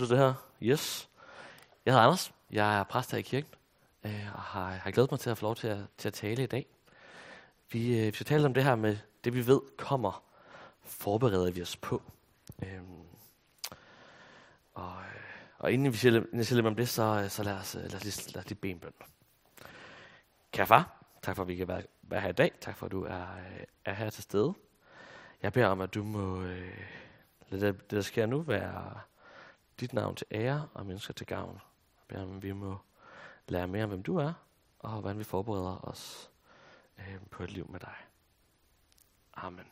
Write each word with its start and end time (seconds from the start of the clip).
du 0.00 0.08
det 0.08 0.18
her? 0.18 0.34
Yes. 0.62 1.08
Jeg 1.86 1.94
hedder 1.94 2.06
Anders. 2.06 2.32
Jeg 2.50 2.78
er 2.78 2.84
præst 2.84 3.10
her 3.10 3.18
i 3.18 3.22
kirken, 3.22 3.50
øh, 4.04 4.34
og 4.34 4.40
har, 4.40 4.70
har 4.70 4.90
glædet 4.90 5.10
mig 5.10 5.20
til 5.20 5.30
at 5.30 5.38
få 5.38 5.46
lov 5.46 5.56
til 5.56 5.68
at, 5.68 5.78
til 5.98 6.08
at 6.08 6.14
tale 6.14 6.42
i 6.42 6.46
dag. 6.46 6.66
Vi, 7.72 7.98
øh, 7.98 8.06
vi 8.06 8.12
skal 8.12 8.26
tale 8.26 8.46
om 8.46 8.54
det 8.54 8.64
her 8.64 8.74
med, 8.74 8.96
det 9.24 9.34
vi 9.34 9.46
ved 9.46 9.60
kommer, 9.76 10.22
forbereder 10.82 11.50
vi 11.50 11.62
os 11.62 11.76
på. 11.76 12.02
Øhm, 12.62 13.06
og, 14.74 14.92
øh, 14.92 15.22
og 15.58 15.72
inden 15.72 15.92
vi 15.92 15.96
siger, 15.96 16.14
inden 16.14 16.44
siger 16.44 16.56
lidt 16.56 16.66
om 16.66 16.76
det, 16.76 16.88
så, 16.88 17.26
så 17.28 17.42
lad, 17.42 17.54
os, 17.54 17.74
øh, 17.74 17.82
lad, 17.82 17.94
os 17.94 18.04
lige, 18.04 18.32
lad 18.34 18.42
os 18.42 18.48
lige 18.48 18.58
bede 18.58 18.72
en 18.72 18.78
bøn. 18.78 18.92
Kære 20.52 20.66
far, 20.66 21.04
tak 21.22 21.36
for 21.36 21.42
at 21.42 21.48
vi 21.48 21.56
kan 21.56 21.68
være, 21.68 21.82
være 22.02 22.20
her 22.20 22.28
i 22.28 22.32
dag. 22.32 22.52
Tak 22.60 22.76
for 22.76 22.86
at 22.86 22.92
du 22.92 23.04
er, 23.04 23.22
øh, 23.22 23.64
er 23.84 23.92
her 23.92 24.10
til 24.10 24.22
stede. 24.22 24.54
Jeg 25.42 25.52
beder 25.52 25.66
om, 25.66 25.80
at 25.80 25.94
du 25.94 26.04
må 26.04 26.42
øh, 26.42 26.80
lade 27.48 27.66
det, 27.66 27.80
det, 27.80 27.90
der 27.90 28.00
sker 28.00 28.26
nu, 28.26 28.40
være 28.40 29.00
dit 29.80 29.92
navn 29.92 30.16
til 30.16 30.26
ære 30.30 30.68
og 30.74 30.86
mennesker 30.86 31.14
til 31.14 31.26
gavn. 31.26 31.60
Jeg 31.98 32.08
beder 32.08 32.22
om, 32.22 32.42
vi 32.42 32.52
må 32.52 32.78
lære 33.48 33.66
mere 33.66 33.84
om, 33.84 33.88
hvem 33.88 34.02
du 34.02 34.16
er, 34.16 34.32
og 34.78 34.90
hvordan 34.90 35.18
vi 35.18 35.24
forbereder 35.24 35.88
os 35.88 36.30
øh, 36.98 37.16
på 37.30 37.42
et 37.42 37.50
liv 37.50 37.70
med 37.70 37.80
dig. 37.80 37.94
Amen. 39.34 39.64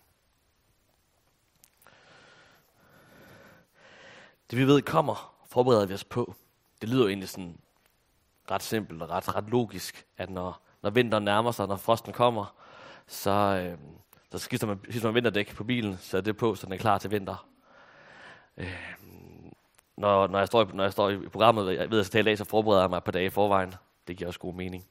Det 4.51 4.59
vi 4.59 4.67
ved 4.67 4.83
kommer, 4.83 5.35
forbereder 5.47 5.87
vi 5.87 5.95
os 5.95 6.05
på. 6.05 6.35
Det 6.81 6.89
lyder 6.89 7.03
jo 7.03 7.09
egentlig 7.09 7.29
sådan 7.29 7.59
ret 8.51 8.63
simpelt 8.63 9.03
og 9.03 9.11
ret, 9.11 9.35
ret 9.35 9.51
logisk, 9.51 10.07
at 10.17 10.31
når, 10.31 10.61
når 10.83 10.91
vinteren 10.91 11.25
nærmer 11.25 11.53
sig, 11.53 11.69
når 11.69 11.77
frosten 11.77 12.13
kommer, 12.13 12.55
så, 13.07 13.31
øh, 13.31 13.79
så 14.31 14.39
skifter 14.39 14.67
man, 14.67 14.81
skifter 14.91 15.09
man 15.09 15.15
vinterdæk 15.15 15.55
på 15.55 15.65
bilen, 15.65 15.99
så 15.99 16.21
det 16.21 16.37
på, 16.37 16.55
så 16.55 16.67
den 16.67 16.73
er 16.73 16.79
klar 16.79 16.99
til 16.99 17.11
vinter. 17.11 17.49
Øh, 18.57 18.95
når, 19.97 20.27
når, 20.27 20.39
jeg 20.39 20.47
står, 20.47 20.71
når 20.75 20.85
jeg 20.85 20.93
står 20.93 21.11
i 21.11 21.17
programmet, 21.17 21.77
jeg 21.77 21.91
ved, 21.91 22.01
at 22.01 22.07
tale 22.07 22.31
af, 22.31 22.39
så 22.39 22.45
forbereder 22.45 22.83
jeg 22.83 22.91
mig 22.91 23.05
på 23.05 23.11
dage 23.11 23.27
i 23.27 23.31
forvejen. 23.31 23.75
Det 24.09 24.17
giver 24.17 24.29
også 24.29 24.41
god 24.41 24.55
mening. 24.55 24.85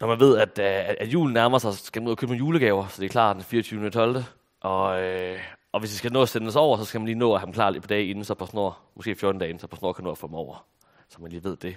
Når 0.00 0.08
man 0.08 0.20
ved, 0.20 0.38
at, 0.38 0.58
øh, 0.58 0.64
at, 0.64 0.96
at 1.00 1.08
julen 1.08 1.34
nærmer 1.34 1.58
sig, 1.58 1.74
så 1.74 1.84
skal 1.84 2.02
man 2.02 2.06
ud 2.06 2.12
og 2.12 2.18
købe 2.18 2.32
nogle 2.32 2.46
julegaver, 2.46 2.86
så 2.86 3.00
det 3.00 3.06
er 3.06 3.10
klar 3.10 3.32
den 3.32 3.42
24. 3.42 3.90
12. 3.90 4.24
Og, 4.60 5.02
øh, 5.02 5.38
og 5.72 5.80
hvis 5.80 5.90
det 5.90 5.98
skal 5.98 6.12
nå 6.12 6.22
at 6.22 6.28
sendes 6.28 6.56
over, 6.56 6.76
så 6.76 6.84
skal 6.84 7.00
man 7.00 7.06
lige 7.06 7.18
nå 7.18 7.34
at 7.34 7.40
have 7.40 7.46
dem 7.46 7.52
klar 7.52 7.70
lige 7.70 7.80
på 7.80 7.86
dage 7.86 8.06
inden, 8.06 8.24
så 8.24 8.34
på 8.34 8.46
snor, 8.46 8.78
måske 8.94 9.14
14 9.14 9.38
dage 9.38 9.48
inden, 9.48 9.60
så 9.60 9.66
på 9.66 9.76
snor 9.76 9.92
kan 9.92 10.04
nå 10.04 10.10
at 10.10 10.18
få 10.18 10.26
dem 10.26 10.34
over. 10.34 10.64
Så 11.08 11.22
man 11.22 11.30
lige 11.30 11.44
ved 11.44 11.56
det. 11.56 11.76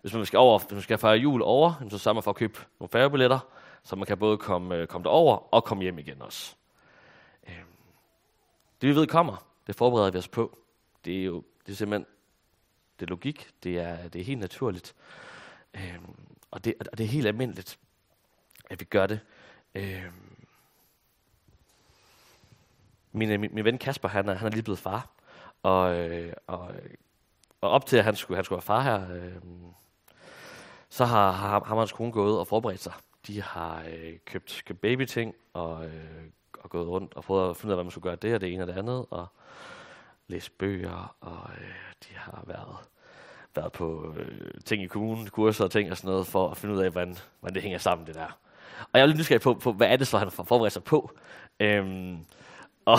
Hvis 0.00 0.14
man 0.14 0.26
skal, 0.26 0.38
over, 0.38 0.58
hvis 0.58 0.72
man 0.72 0.82
skal 0.82 0.98
fejre 0.98 1.16
jul 1.16 1.42
over, 1.42 1.72
så 1.90 1.98
sørger 1.98 2.14
man 2.14 2.22
for 2.22 2.30
at 2.30 2.36
købe 2.36 2.58
nogle 2.80 2.90
færgebilletter, 2.90 3.38
så 3.82 3.96
man 3.96 4.06
kan 4.06 4.18
både 4.18 4.38
komme, 4.38 4.74
øh, 4.74 4.86
komme 4.86 5.04
derover 5.04 5.54
og 5.54 5.64
komme 5.64 5.82
hjem 5.82 5.98
igen 5.98 6.22
også. 6.22 6.54
Øh, 7.48 7.62
det 8.80 8.88
vi 8.88 8.94
ved 8.94 9.06
kommer, 9.06 9.45
det 9.66 9.74
forbereder 9.74 10.10
vi 10.10 10.18
os 10.18 10.28
på. 10.28 10.58
Det 11.04 11.20
er 11.20 11.24
jo 11.24 11.44
det 11.66 11.72
er 11.72 11.76
simpelthen 11.76 12.06
det 13.00 13.06
er 13.06 13.10
logik, 13.10 13.50
det 13.62 13.78
er, 13.78 14.08
det 14.08 14.20
er 14.20 14.24
helt 14.24 14.40
naturligt. 14.40 14.94
Øhm, 15.74 16.16
og, 16.50 16.64
det, 16.64 16.74
og 16.92 16.98
det 16.98 17.04
er 17.04 17.08
helt 17.08 17.26
almindeligt, 17.26 17.78
at 18.70 18.80
vi 18.80 18.84
gør 18.84 19.06
det. 19.06 19.20
Øhm, 19.74 20.46
min, 23.12 23.40
min, 23.40 23.54
min 23.54 23.64
ven 23.64 23.78
Kasper, 23.78 24.08
han 24.08 24.28
er, 24.28 24.34
han 24.34 24.46
er 24.46 24.50
lige 24.50 24.62
blevet 24.62 24.78
far. 24.78 25.10
Og, 25.62 25.94
øh, 25.94 26.32
og, 26.46 26.74
og 27.60 27.70
op 27.70 27.86
til, 27.86 27.96
at 27.96 28.04
han 28.04 28.16
skulle, 28.16 28.36
han 28.36 28.44
skulle 28.44 28.56
være 28.56 28.62
far 28.62 28.82
her, 28.82 29.14
øh, 29.14 29.42
så 30.88 31.04
har, 31.04 31.30
har, 31.30 31.64
har 31.64 31.76
hans 31.76 31.92
kone 31.92 32.12
gået 32.12 32.38
og 32.38 32.46
forberedt 32.46 32.80
sig. 32.80 32.92
De 33.26 33.42
har 33.42 33.84
øh, 33.88 34.18
købt, 34.24 34.62
købt 34.66 34.80
babyting 34.80 35.34
og, 35.52 35.86
øh, 35.86 36.24
og 36.66 36.70
gået 36.70 36.88
rundt 36.88 37.14
og 37.14 37.24
prøvet 37.24 37.50
at 37.50 37.56
finde 37.56 37.70
ud 37.70 37.72
af, 37.72 37.76
hvad 37.76 37.84
man 37.84 37.90
skulle 37.90 38.02
gøre 38.02 38.16
det 38.16 38.34
og 38.34 38.40
det 38.40 38.52
ene 38.52 38.62
og 38.62 38.66
det 38.66 38.78
andet. 38.78 39.06
Og 39.10 39.26
læst 40.28 40.58
bøger, 40.58 41.16
og 41.20 41.50
øh, 41.58 41.68
de 42.02 42.14
har 42.14 42.44
været, 42.46 42.76
været 43.54 43.72
på 43.72 44.14
øh, 44.16 44.50
ting 44.64 44.82
i 44.82 44.86
kommunen, 44.86 45.26
kurser 45.26 45.64
og 45.64 45.70
ting 45.70 45.90
og 45.90 45.96
sådan 45.96 46.10
noget, 46.10 46.26
for 46.26 46.50
at 46.50 46.56
finde 46.56 46.74
ud 46.74 46.80
af, 46.80 46.90
hvordan, 46.90 47.16
hvordan 47.40 47.54
det 47.54 47.62
hænger 47.62 47.78
sammen, 47.78 48.06
det 48.06 48.14
der. 48.14 48.38
Og 48.80 48.90
jeg 48.94 49.00
er 49.00 49.06
lidt 49.06 49.18
nysgerrig 49.18 49.42
på, 49.42 49.54
på 49.54 49.72
hvad 49.72 49.88
er 49.88 49.96
det 49.96 50.06
så, 50.06 50.18
han 50.18 50.30
forbereder 50.30 50.68
sig 50.68 50.84
på. 50.84 51.10
Øhm, 51.60 52.18
og 52.84 52.98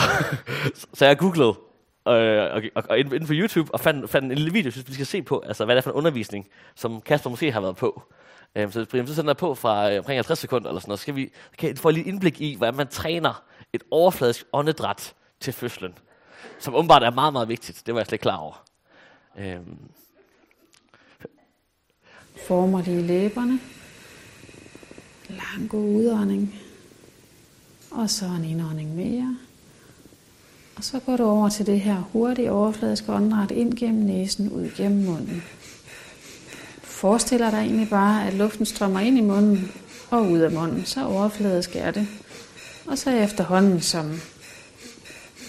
så 0.94 1.06
jeg 1.06 1.18
googlede 1.18 1.56
øh, 2.08 2.54
og, 2.54 2.62
og, 2.76 2.84
og 2.90 3.00
inden 3.00 3.28
for 3.28 3.34
YouTube 3.34 3.74
og 3.74 3.80
fandt, 3.80 4.10
fandt 4.10 4.32
en 4.32 4.38
lille 4.38 4.54
video, 4.54 4.72
synes 4.72 4.88
vi 4.88 4.94
skal 4.94 5.06
se 5.06 5.22
på, 5.22 5.44
altså 5.48 5.66
hvad 5.66 5.76
det 5.76 5.80
er 5.80 5.84
for 5.84 5.92
en 5.92 5.98
undervisning, 5.98 6.48
som 6.76 7.02
Kasper 7.02 7.30
måske 7.30 7.52
har 7.52 7.62
været 7.62 7.76
på. 7.76 8.04
Øhm, 8.56 8.72
så 8.72 8.86
Brian, 8.86 9.08
så 9.08 9.16
sender 9.16 9.30
jeg 9.30 9.38
på 9.38 9.56
fra 9.56 9.92
øh, 9.92 9.98
omkring 9.98 10.18
50 10.18 10.40
sekunder 10.40 10.70
eller 10.70 10.80
sådan 10.80 10.90
noget. 10.90 11.00
Så 11.00 11.02
skal 11.02 11.16
vi 11.16 11.32
kan 11.58 11.78
få 11.78 11.90
lige 11.90 12.08
indblik 12.08 12.42
i, 12.42 12.56
hvordan 12.56 12.76
man 12.76 12.88
træner 12.88 13.44
et 13.74 13.84
overfladisk 13.92 14.46
åndedræt 14.54 15.14
til 15.40 15.54
fødslen 15.54 15.94
som 16.60 16.76
åbenbart 16.76 17.04
er 17.04 17.12
meget, 17.12 17.34
meget 17.34 17.48
vigtigt. 17.48 17.84
Det 17.86 17.94
var 17.94 18.00
jeg 18.00 18.06
slet 18.06 18.14
ikke 18.14 18.24
klar 18.24 18.38
over. 18.38 18.64
Øhm. 19.40 19.78
Former 22.48 22.82
de 22.82 23.00
i 23.00 23.02
læberne. 23.02 23.60
Lang 25.30 25.70
god 25.70 25.96
udånding. 25.96 26.56
Og 27.92 28.10
så 28.10 28.26
en 28.26 28.44
indånding 28.44 28.96
mere. 28.96 29.38
Og 30.76 30.84
så 30.84 31.00
går 31.00 31.18
du 31.18 31.24
over 31.24 31.50
til 31.50 31.66
det 31.66 31.80
her 31.80 31.96
hurtige 31.96 32.52
overfladiske 32.52 33.12
åndedræt 33.12 33.52
ind 33.52 33.74
gennem 33.78 34.04
næsen, 34.04 34.52
ud 34.52 34.72
gennem 34.78 35.06
munden. 35.06 35.44
Forestiller 36.84 37.52
dig 37.52 37.58
egentlig 37.60 37.90
bare, 37.90 38.28
at 38.28 38.34
luften 38.34 38.66
strømmer 38.66 39.00
ind 39.00 39.18
i 39.18 39.22
munden 39.22 39.72
og 40.12 40.32
ud 40.32 40.40
af 40.40 40.52
munden. 40.52 40.86
Så 40.86 41.06
overfladisk 41.06 41.76
er 41.76 41.92
det. 41.92 42.08
Og 42.88 42.98
så 42.98 43.12
efterhånden, 43.12 43.82
som 43.82 44.22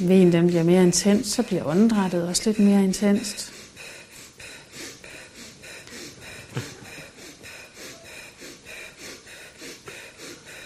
Venen 0.00 0.32
den 0.32 0.46
bliver 0.46 0.62
mere 0.62 0.82
intens, 0.82 1.26
så 1.26 1.42
bliver 1.42 1.64
åndedrættet 1.64 2.28
også 2.28 2.42
lidt 2.46 2.58
mere 2.58 2.84
intenst. 2.84 3.52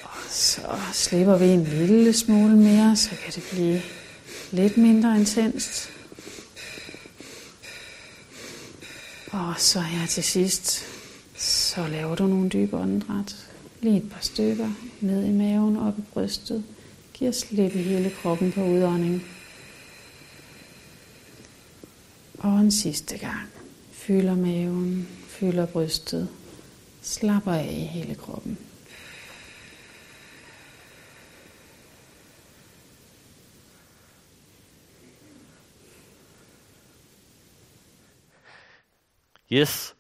Og 0.03 0.19
så 0.29 0.63
slipper 0.93 1.37
vi 1.39 1.47
en 1.47 1.65
lille 1.65 2.13
smule 2.13 2.57
mere, 2.57 2.97
så 2.97 3.11
kan 3.25 3.33
det 3.33 3.49
blive 3.51 3.83
lidt 4.51 4.77
mindre 4.77 5.19
intenst. 5.19 5.91
Og 9.31 9.55
så 9.59 9.81
her 9.81 10.07
til 10.07 10.25
sidst, 10.25 10.85
så 11.37 11.87
laver 11.87 12.15
du 12.15 12.27
nogle 12.27 12.49
dybe 12.49 12.77
åndedræt. 12.77 13.52
Lige 13.83 13.97
et 13.97 14.11
par 14.11 14.21
stykker 14.21 14.71
ned 15.01 15.25
i 15.25 15.33
maven, 15.33 15.77
op 15.77 15.99
i 15.99 16.03
brystet. 16.03 16.65
Giv 17.15 17.33
slip 17.33 17.75
i 17.75 17.83
hele 17.83 18.11
kroppen 18.11 18.53
på 18.53 18.65
udånding. 18.65 19.23
Og 22.39 22.61
en 22.61 22.71
sidste 22.71 23.19
gang. 23.19 23.49
Fylder 23.93 24.37
maven, 24.37 25.09
fylder 25.27 25.67
brystet. 25.67 26.29
Slapper 27.01 27.53
af 27.53 27.69
i 27.73 27.85
hele 27.85 28.15
kroppen. 28.15 28.59
Yes. 39.53 39.95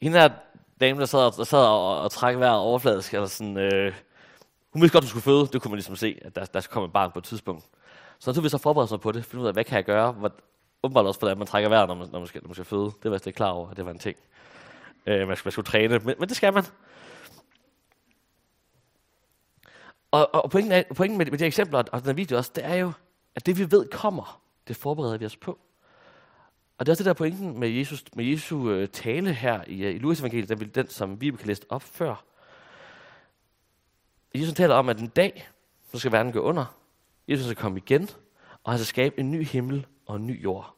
En 0.00 0.14
af 0.14 0.45
dame, 0.80 1.00
der 1.00 1.06
sad, 1.06 1.20
der 1.20 1.44
sad 1.44 1.58
og, 1.58 2.00
og 2.00 2.10
trak 2.10 2.38
vejret 2.38 2.58
overfladisk, 2.58 3.14
eller 3.14 3.26
sådan, 3.26 3.56
øh, 3.56 3.94
hun 4.72 4.82
vidste 4.82 4.96
godt, 4.96 5.04
hun 5.04 5.08
skulle 5.08 5.22
føde. 5.22 5.46
Det 5.46 5.62
kunne 5.62 5.70
man 5.70 5.76
ligesom 5.76 5.96
se, 5.96 6.18
at 6.22 6.34
der, 6.34 6.44
der 6.44 6.60
skulle 6.60 6.72
komme 6.72 6.86
et 6.86 6.92
barn 6.92 7.10
på 7.10 7.18
et 7.18 7.24
tidspunkt. 7.24 7.64
Så 8.18 8.32
så 8.32 8.40
vi 8.40 8.48
så 8.48 8.58
forberedte 8.58 8.88
sig 8.88 9.00
på 9.00 9.12
det, 9.12 9.24
finde 9.24 9.42
ud 9.42 9.48
af, 9.48 9.54
hvad 9.54 9.64
kan 9.64 9.76
jeg 9.76 9.84
gøre? 9.84 10.12
Hvad, 10.12 10.30
åbenbart 10.82 11.06
også, 11.06 11.20
hvordan 11.20 11.38
man 11.38 11.46
trækker 11.46 11.68
vejret, 11.68 11.88
når 11.88 11.94
man, 11.94 12.08
når 12.12 12.18
man, 12.18 12.28
skal, 12.28 12.42
når 12.42 12.48
man 12.48 12.54
skal 12.54 12.64
føde. 12.64 12.84
Det 12.84 13.04
var 13.04 13.10
jeg 13.10 13.20
slet 13.20 13.26
ikke 13.26 13.36
klar 13.36 13.50
over, 13.50 13.70
at 13.70 13.76
det 13.76 13.84
var 13.84 13.90
en 13.90 13.98
ting. 13.98 14.16
Øh, 15.06 15.28
man, 15.28 15.36
skulle, 15.36 15.46
man 15.46 15.52
skulle 15.52 15.66
træne, 15.66 15.98
men, 15.98 16.14
men 16.18 16.28
det 16.28 16.36
skal 16.36 16.52
man. 16.52 16.64
Og, 20.10 20.34
og 20.34 20.50
pointen, 20.50 20.72
er, 20.72 20.82
pointen 20.94 21.18
med, 21.18 21.26
med 21.26 21.38
de 21.38 21.46
eksempler 21.46 21.82
og 21.92 22.04
den 22.04 22.16
video 22.16 22.36
også, 22.36 22.50
det 22.54 22.64
er 22.64 22.74
jo, 22.74 22.92
at 23.34 23.46
det 23.46 23.58
vi 23.58 23.70
ved 23.70 23.88
kommer, 23.90 24.40
det 24.68 24.76
forbereder 24.76 25.18
vi 25.18 25.26
os 25.26 25.36
på. 25.36 25.58
Og 26.78 26.86
det 26.86 26.90
er 26.90 26.92
også 26.92 27.04
det 27.04 27.06
der 27.06 27.12
pointen 27.12 27.60
med 27.60 27.68
Jesus, 27.68 28.04
med 28.16 28.24
Jesu 28.24 28.70
øh, 28.70 28.88
tale 28.88 29.32
her 29.32 29.64
i, 29.66 29.84
øh, 29.84 29.94
i 29.94 29.98
Lukas 29.98 30.20
evangeliet, 30.20 30.48
den, 30.48 30.68
den 30.68 30.88
som 30.88 31.20
vi 31.20 31.30
kan 31.30 31.46
læse 31.46 31.62
op 31.68 31.82
før. 31.82 32.24
Jesus 34.34 34.54
taler 34.54 34.74
om, 34.74 34.88
at 34.88 34.98
en 34.98 35.08
dag, 35.08 35.48
så 35.92 35.98
skal 35.98 36.12
verden 36.12 36.32
gå 36.32 36.40
under. 36.40 36.76
Jesus 37.28 37.46
skal 37.46 37.56
komme 37.56 37.78
igen, 37.78 38.08
og 38.64 38.72
han 38.72 38.78
skal 38.78 38.86
skabe 38.86 39.20
en 39.20 39.30
ny 39.30 39.44
himmel 39.44 39.86
og 40.06 40.16
en 40.16 40.26
ny 40.26 40.42
jord. 40.42 40.74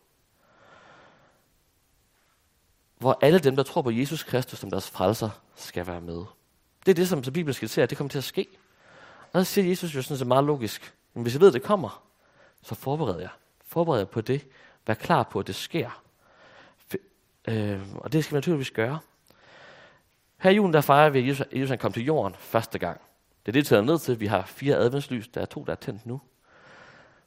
Hvor 2.99 3.19
alle 3.21 3.39
dem, 3.39 3.57
der 3.57 3.63
tror 3.63 3.83
på 3.83 3.91
Jesus 3.91 4.23
Kristus 4.23 4.59
som 4.59 4.71
deres 4.71 4.91
frelser, 4.91 5.31
skal 5.55 5.87
være 5.87 6.01
med. 6.01 6.25
Det 6.87 6.91
er 6.91 6.95
det, 6.95 7.09
som, 7.09 7.25
så 7.25 7.33
Bibelen 7.33 7.55
skal 7.55 7.69
se, 7.69 7.83
at 7.83 7.91
det 7.91 7.99
kommer 7.99 8.11
til 8.11 8.19
at 8.19 8.25
ske. 8.25 8.47
Og 9.33 9.47
så 9.47 9.53
siger 9.53 9.69
Jesus 9.69 9.95
jo 9.95 10.03
sådan 10.03 10.19
så 10.19 10.25
meget 10.25 10.45
logisk, 10.45 10.95
men 11.15 11.23
hvis 11.23 11.35
jeg 11.35 11.41
ved, 11.41 11.49
at 11.49 11.55
det 11.55 11.63
kommer, 11.63 12.03
så 12.63 12.75
forbereder 12.75 13.21
jeg. 13.21 13.31
Forbereder 13.67 14.01
jeg 14.01 14.09
på 14.09 14.21
det. 14.21 14.47
Vær 14.89 14.95
klar 14.95 15.23
på, 15.23 15.41
at 15.41 15.47
det 15.47 15.55
sker. 15.55 16.03
Øh, 17.49 17.81
og 17.95 18.13
det 18.13 18.25
skal 18.25 18.35
vi 18.35 18.37
naturligvis 18.37 18.71
gøre. 18.71 18.99
Her 20.39 20.51
i 20.51 20.55
julen, 20.55 20.73
der 20.73 20.81
fejrer 20.81 21.11
vi, 21.11 21.19
at 21.19 21.27
Jesus, 21.27 21.47
Jesus 21.53 21.69
han 21.69 21.79
kom 21.79 21.93
til 21.93 22.05
jorden 22.05 22.37
første 22.39 22.79
gang. 22.79 23.01
Det 23.47 23.49
er 23.49 23.53
det, 23.53 23.61
vi 23.61 23.65
tæller 23.65 23.85
ned 23.85 23.99
til. 23.99 24.21
Vi 24.21 24.27
har 24.27 24.43
fire 24.43 24.77
adventslys. 24.77 25.29
Der 25.29 25.41
er 25.41 25.45
to, 25.45 25.65
der 25.65 25.73
er 25.73 25.77
tændt 25.77 26.07
nu. 26.07 26.21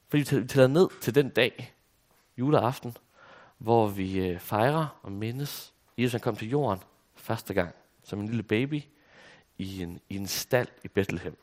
Fordi 0.10 0.36
vi 0.36 0.48
tæller 0.48 0.68
ned 0.68 0.88
til 1.02 1.16
den 1.16 1.30
dag, 1.30 1.74
juleaften, 2.38 2.98
hvor 3.58 3.88
vi 3.88 4.28
øh, 4.28 4.40
fejrer 4.40 5.00
og 5.04 5.12
mindes, 5.12 5.74
Jesus 5.98 6.12
han 6.12 6.22
kom 6.22 6.36
til 6.36 6.50
jorden 6.50 6.84
første 7.16 7.54
gang 7.54 7.76
som 8.04 8.20
en 8.20 8.28
lille 8.28 8.44
baby 8.44 8.82
i 9.58 9.84
en, 9.84 10.00
i 10.10 10.16
en 10.16 10.28
stald 10.28 10.68
i 10.84 10.88
Bethlehem. 10.88 11.38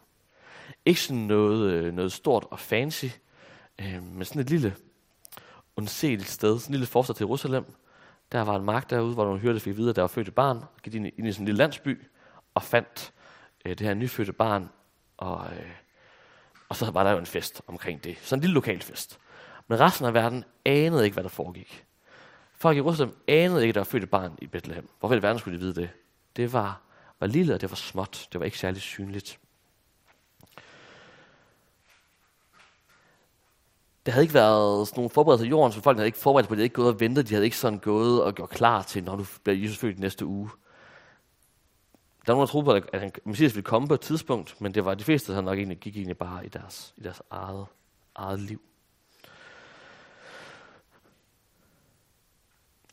Ikke 0.84 1.00
sådan 1.00 1.22
noget, 1.22 1.72
øh, 1.72 1.94
noget 1.94 2.12
stort 2.12 2.46
og 2.50 2.58
fancy, 2.58 3.06
øh, 3.78 4.02
men 4.02 4.24
sådan 4.24 4.42
et 4.42 4.50
lille 4.50 4.76
undseligt 5.78 6.28
sted, 6.28 6.58
sådan 6.58 6.70
en 6.70 6.74
lille 6.74 6.86
forstad 6.86 7.14
til 7.14 7.24
Jerusalem. 7.24 7.64
Der 8.32 8.40
var 8.40 8.56
en 8.56 8.64
mark 8.64 8.90
derude, 8.90 9.14
hvor 9.14 9.24
nogle 9.24 9.40
hørte 9.40 9.60
fik 9.60 9.76
videre, 9.76 9.90
at 9.90 9.96
der 9.96 10.02
var 10.02 10.08
født 10.08 10.28
et 10.28 10.34
barn, 10.34 10.56
og 10.56 10.82
gik 10.82 10.94
ind, 10.94 11.06
ind 11.06 11.26
i 11.26 11.32
sådan 11.32 11.42
en 11.42 11.46
lille 11.46 11.58
landsby, 11.58 12.06
og 12.54 12.62
fandt 12.62 13.12
øh, 13.64 13.78
det 13.78 13.86
her 13.86 13.94
nyfødte 13.94 14.32
barn, 14.32 14.68
og, 15.16 15.46
øh, 15.52 15.70
og 16.68 16.76
så 16.76 16.90
var 16.90 17.04
der 17.04 17.10
jo 17.10 17.18
en 17.18 17.26
fest 17.26 17.62
omkring 17.66 18.04
det. 18.04 18.18
Sådan 18.22 18.38
en 18.38 18.40
lille 18.40 18.54
lokal 18.54 18.82
fest. 18.82 19.18
Men 19.68 19.80
resten 19.80 20.06
af 20.06 20.14
verden 20.14 20.44
anede 20.64 21.04
ikke, 21.04 21.14
hvad 21.14 21.24
der 21.24 21.30
foregik. 21.30 21.84
Folk 22.54 22.76
i 22.76 22.78
Jerusalem 22.78 23.16
anede 23.28 23.62
ikke, 23.62 23.70
at 23.70 23.74
der 23.74 23.80
var 23.80 23.84
født 23.84 24.02
et 24.02 24.10
barn 24.10 24.38
i 24.42 24.46
Bethlehem. 24.46 24.88
Hvorfor 25.00 25.14
i 25.14 25.22
verden 25.22 25.38
skulle 25.38 25.58
de 25.58 25.60
vide 25.60 25.74
det? 25.74 25.90
Det 26.36 26.52
var, 26.52 26.80
var 27.20 27.26
lille, 27.26 27.54
og 27.54 27.60
det 27.60 27.70
var 27.70 27.76
småt. 27.76 28.28
Det 28.32 28.40
var 28.40 28.44
ikke 28.44 28.58
særlig 28.58 28.82
synligt. 28.82 29.38
Der 34.08 34.12
havde 34.12 34.24
ikke 34.24 34.34
været 34.34 34.88
sådan 34.88 34.98
nogle 34.98 35.10
forberedelser 35.10 35.46
i 35.46 35.48
jorden, 35.48 35.72
så 35.72 35.80
folk 35.80 35.96
havde 35.96 36.06
ikke 36.06 36.18
forberedt 36.18 36.48
på 36.48 36.54
det. 36.54 36.58
De 36.58 36.60
havde 36.60 36.64
ikke 36.64 36.74
gået 36.74 36.88
og 36.88 37.00
ventet. 37.00 37.28
De 37.28 37.34
havde 37.34 37.44
ikke 37.44 37.56
sådan 37.56 37.78
gået 37.78 38.22
og 38.22 38.34
gjort 38.34 38.50
klar 38.50 38.82
til, 38.82 39.04
når 39.04 39.16
du 39.16 39.24
bliver 39.44 39.56
Jesus 39.56 39.78
født 39.78 39.98
næste 39.98 40.26
uge. 40.26 40.50
Der 42.26 42.32
er 42.32 42.36
nogen, 42.36 42.40
der 42.40 42.46
troede 42.46 42.64
på, 42.64 42.72
at 42.92 43.00
han, 43.00 43.12
Messias 43.24 43.54
ville 43.54 43.64
komme 43.64 43.88
på 43.88 43.94
et 43.94 44.00
tidspunkt, 44.00 44.60
men 44.60 44.74
det 44.74 44.84
var 44.84 44.94
de 44.94 45.04
fleste, 45.04 45.32
der 45.32 45.40
nok 45.40 45.58
egentlig 45.58 45.78
gik 45.78 45.96
egentlig 45.96 46.18
bare 46.18 46.46
i 46.46 46.48
deres, 46.48 46.94
i 46.96 47.00
deres 47.00 47.22
eget, 47.30 47.66
eget 48.14 48.40
liv. 48.40 48.60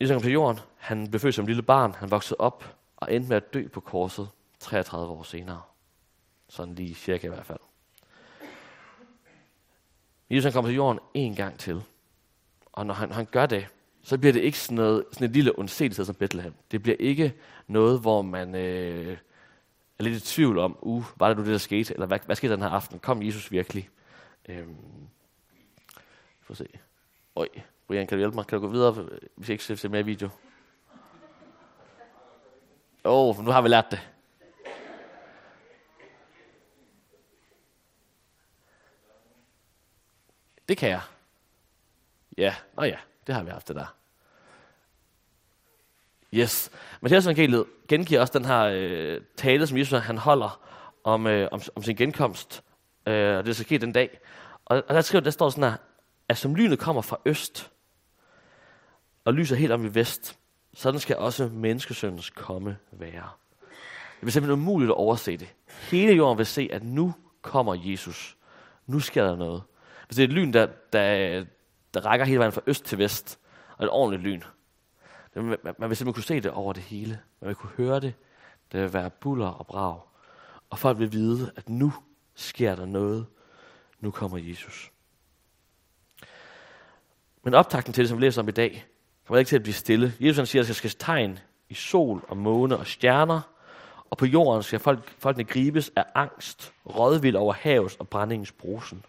Jesus 0.01 0.13
kom 0.13 0.21
til 0.21 0.31
jorden. 0.31 0.59
Han 0.77 1.09
blev 1.09 1.19
født 1.19 1.35
som 1.35 1.45
lille 1.45 1.63
barn. 1.63 1.93
Han 1.93 2.11
voksede 2.11 2.39
op 2.39 2.75
og 2.97 3.13
endte 3.13 3.29
med 3.29 3.37
at 3.37 3.53
dø 3.53 3.67
på 3.67 3.79
korset 3.79 4.29
33 4.59 5.13
år 5.13 5.23
senere. 5.23 5.61
Sådan 6.49 6.75
lige 6.75 6.95
cirka 6.95 7.27
i 7.27 7.29
hvert 7.29 7.45
fald. 7.45 7.59
Jesus 10.29 10.43
han 10.43 10.53
kommer 10.53 10.69
til 10.69 10.75
jorden 10.75 10.99
en 11.13 11.35
gang 11.35 11.59
til. 11.59 11.83
Og 12.73 12.85
når 12.85 12.93
han, 12.93 13.11
han 13.11 13.25
gør 13.25 13.45
det, 13.45 13.67
så 14.03 14.17
bliver 14.17 14.33
det 14.33 14.41
ikke 14.41 14.59
sådan, 14.59 14.75
noget, 14.75 15.05
sådan 15.11 15.29
et 15.29 15.33
lille 15.33 15.59
undseligt 15.59 15.95
som 15.95 16.15
Bethlehem. 16.15 16.53
Det 16.71 16.83
bliver 16.83 16.97
ikke 16.99 17.33
noget, 17.67 17.99
hvor 17.99 18.21
man 18.21 18.55
øh, 18.55 19.17
er 19.99 20.03
lidt 20.03 20.23
i 20.23 20.25
tvivl 20.25 20.59
om, 20.59 20.77
uh, 20.81 21.05
var 21.15 21.27
det 21.27 21.37
nu 21.37 21.43
det, 21.43 21.51
der 21.51 21.57
skete? 21.57 21.93
Eller 21.93 22.05
hvad, 22.05 22.19
hvad 22.25 22.35
skete 22.35 22.53
den 22.53 22.61
her 22.61 22.69
aften? 22.69 22.99
Kom 22.99 23.23
Jesus 23.23 23.51
virkelig? 23.51 23.89
Øhm, 24.49 24.75
får 26.41 26.53
se. 26.53 26.67
Øj, 27.35 27.47
Brian, 27.87 28.07
kan 28.07 28.17
du 28.17 28.19
hjælpe 28.19 28.35
mig? 28.35 28.47
Kan 28.47 28.59
du 28.59 28.67
gå 28.67 28.71
videre, 28.71 29.07
hvis 29.35 29.49
jeg 29.49 29.53
ikke 29.53 29.81
ser 29.81 29.89
mere 29.89 30.05
video? 30.05 30.29
Åh, 33.05 33.39
oh, 33.39 33.45
nu 33.45 33.51
har 33.51 33.61
vi 33.61 33.69
lært 33.69 33.85
det. 33.91 34.14
Det 40.69 40.77
kan 40.77 40.89
jeg. 40.89 41.01
Ja, 42.37 42.55
nå 42.77 42.83
ja, 42.83 42.97
det 43.27 43.35
har 43.35 43.43
vi 43.43 43.49
haft 43.49 43.67
det 43.67 43.75
der. 43.75 43.95
Yes. 46.33 46.71
Matthæus 47.01 47.25
evangeliet 47.25 47.65
gengiver 47.87 48.21
også 48.21 48.39
den 48.39 48.45
her 48.45 48.63
øh, 48.63 49.21
tale, 49.37 49.67
som 49.67 49.77
Jesus 49.77 49.99
han 49.99 50.17
holder 50.17 50.61
om, 51.03 51.27
øh, 51.27 51.47
om, 51.51 51.61
om 51.75 51.83
sin 51.83 51.95
genkomst. 51.95 52.63
Øh, 53.07 53.37
og 53.37 53.45
det 53.45 53.55
skal 53.55 53.65
ske 53.65 53.77
den 53.77 53.91
dag. 53.91 54.19
Og, 54.65 54.83
og 54.87 54.95
der, 54.95 55.01
skriver, 55.01 55.23
der 55.23 55.31
står 55.31 55.49
sådan 55.49 55.71
her, 55.71 55.77
at 56.29 56.37
som 56.37 56.55
lynet 56.55 56.79
kommer 56.79 57.01
fra 57.01 57.19
øst, 57.25 57.71
og 59.25 59.33
lyser 59.33 59.55
helt 59.55 59.71
om 59.71 59.85
i 59.85 59.87
vest, 59.87 60.39
sådan 60.73 60.99
skal 60.99 61.17
også 61.17 61.47
menneskesøndens 61.47 62.29
komme 62.29 62.77
være. 62.91 63.29
Det 64.21 64.27
er 64.27 64.31
simpelthen 64.31 64.61
umuligt 64.61 64.89
at 64.89 64.95
overse 64.95 65.37
det. 65.37 65.53
Hele 65.91 66.13
jorden 66.13 66.37
vil 66.37 66.45
se, 66.45 66.69
at 66.71 66.83
nu 66.83 67.13
kommer 67.41 67.75
Jesus. 67.79 68.37
Nu 68.85 68.99
sker 68.99 69.23
der 69.23 69.35
noget. 69.35 69.63
Hvis 70.07 70.15
det 70.15 70.23
er 70.23 70.27
et 70.27 70.33
lyn, 70.33 70.53
der, 70.53 70.67
der, 70.93 71.45
der 71.93 72.05
rækker 72.05 72.25
hele 72.25 72.39
vejen 72.39 72.51
fra 72.51 72.61
øst 72.67 72.85
til 72.85 72.97
vest, 72.97 73.39
og 73.77 73.85
et 73.85 73.91
ordentligt 73.91 74.23
lyn, 74.23 74.41
man, 75.35 75.57
man 75.63 75.89
vil 75.89 75.97
simpelthen 75.97 76.13
kunne 76.13 76.23
se 76.23 76.41
det 76.41 76.51
over 76.51 76.73
det 76.73 76.83
hele. 76.83 77.19
Man 77.41 77.47
vil 77.47 77.55
kunne 77.55 77.71
høre 77.77 77.99
det. 77.99 78.13
Det 78.71 78.81
vil 78.81 78.93
være 78.93 79.09
buller 79.09 79.47
og 79.47 79.67
brag. 79.67 79.99
Og 80.69 80.79
folk 80.79 80.99
vil 80.99 81.11
vide, 81.11 81.51
at 81.55 81.69
nu 81.69 81.93
sker 82.35 82.75
der 82.75 82.85
noget. 82.85 83.25
Nu 83.99 84.11
kommer 84.11 84.37
Jesus. 84.37 84.91
Men 87.43 87.53
optakten 87.53 87.93
til 87.93 88.01
det, 88.01 88.09
som 88.09 88.17
vi 88.17 88.25
læser 88.25 88.41
om 88.41 88.47
i 88.47 88.51
dag, 88.51 88.85
kommer 89.25 89.39
ikke 89.39 89.49
til 89.49 89.55
at 89.55 89.63
blive 89.63 89.73
stille. 89.73 90.13
Jesus 90.19 90.37
han 90.37 90.45
siger, 90.45 90.61
at 90.61 90.67
der 90.67 90.73
skal 90.73 90.89
tegn 90.89 91.39
i 91.69 91.73
sol 91.73 92.25
og 92.27 92.37
måne 92.37 92.77
og 92.77 92.87
stjerner, 92.87 93.41
og 94.09 94.17
på 94.17 94.25
jorden 94.25 94.63
skal 94.63 94.79
folk, 94.79 95.15
folkene 95.19 95.43
gribes 95.43 95.91
af 95.95 96.05
angst, 96.15 96.73
rådvild 96.85 97.35
over 97.35 97.53
havets 97.53 97.95
og 97.95 98.09
brændingens 98.09 98.51
brusen. 98.51 99.03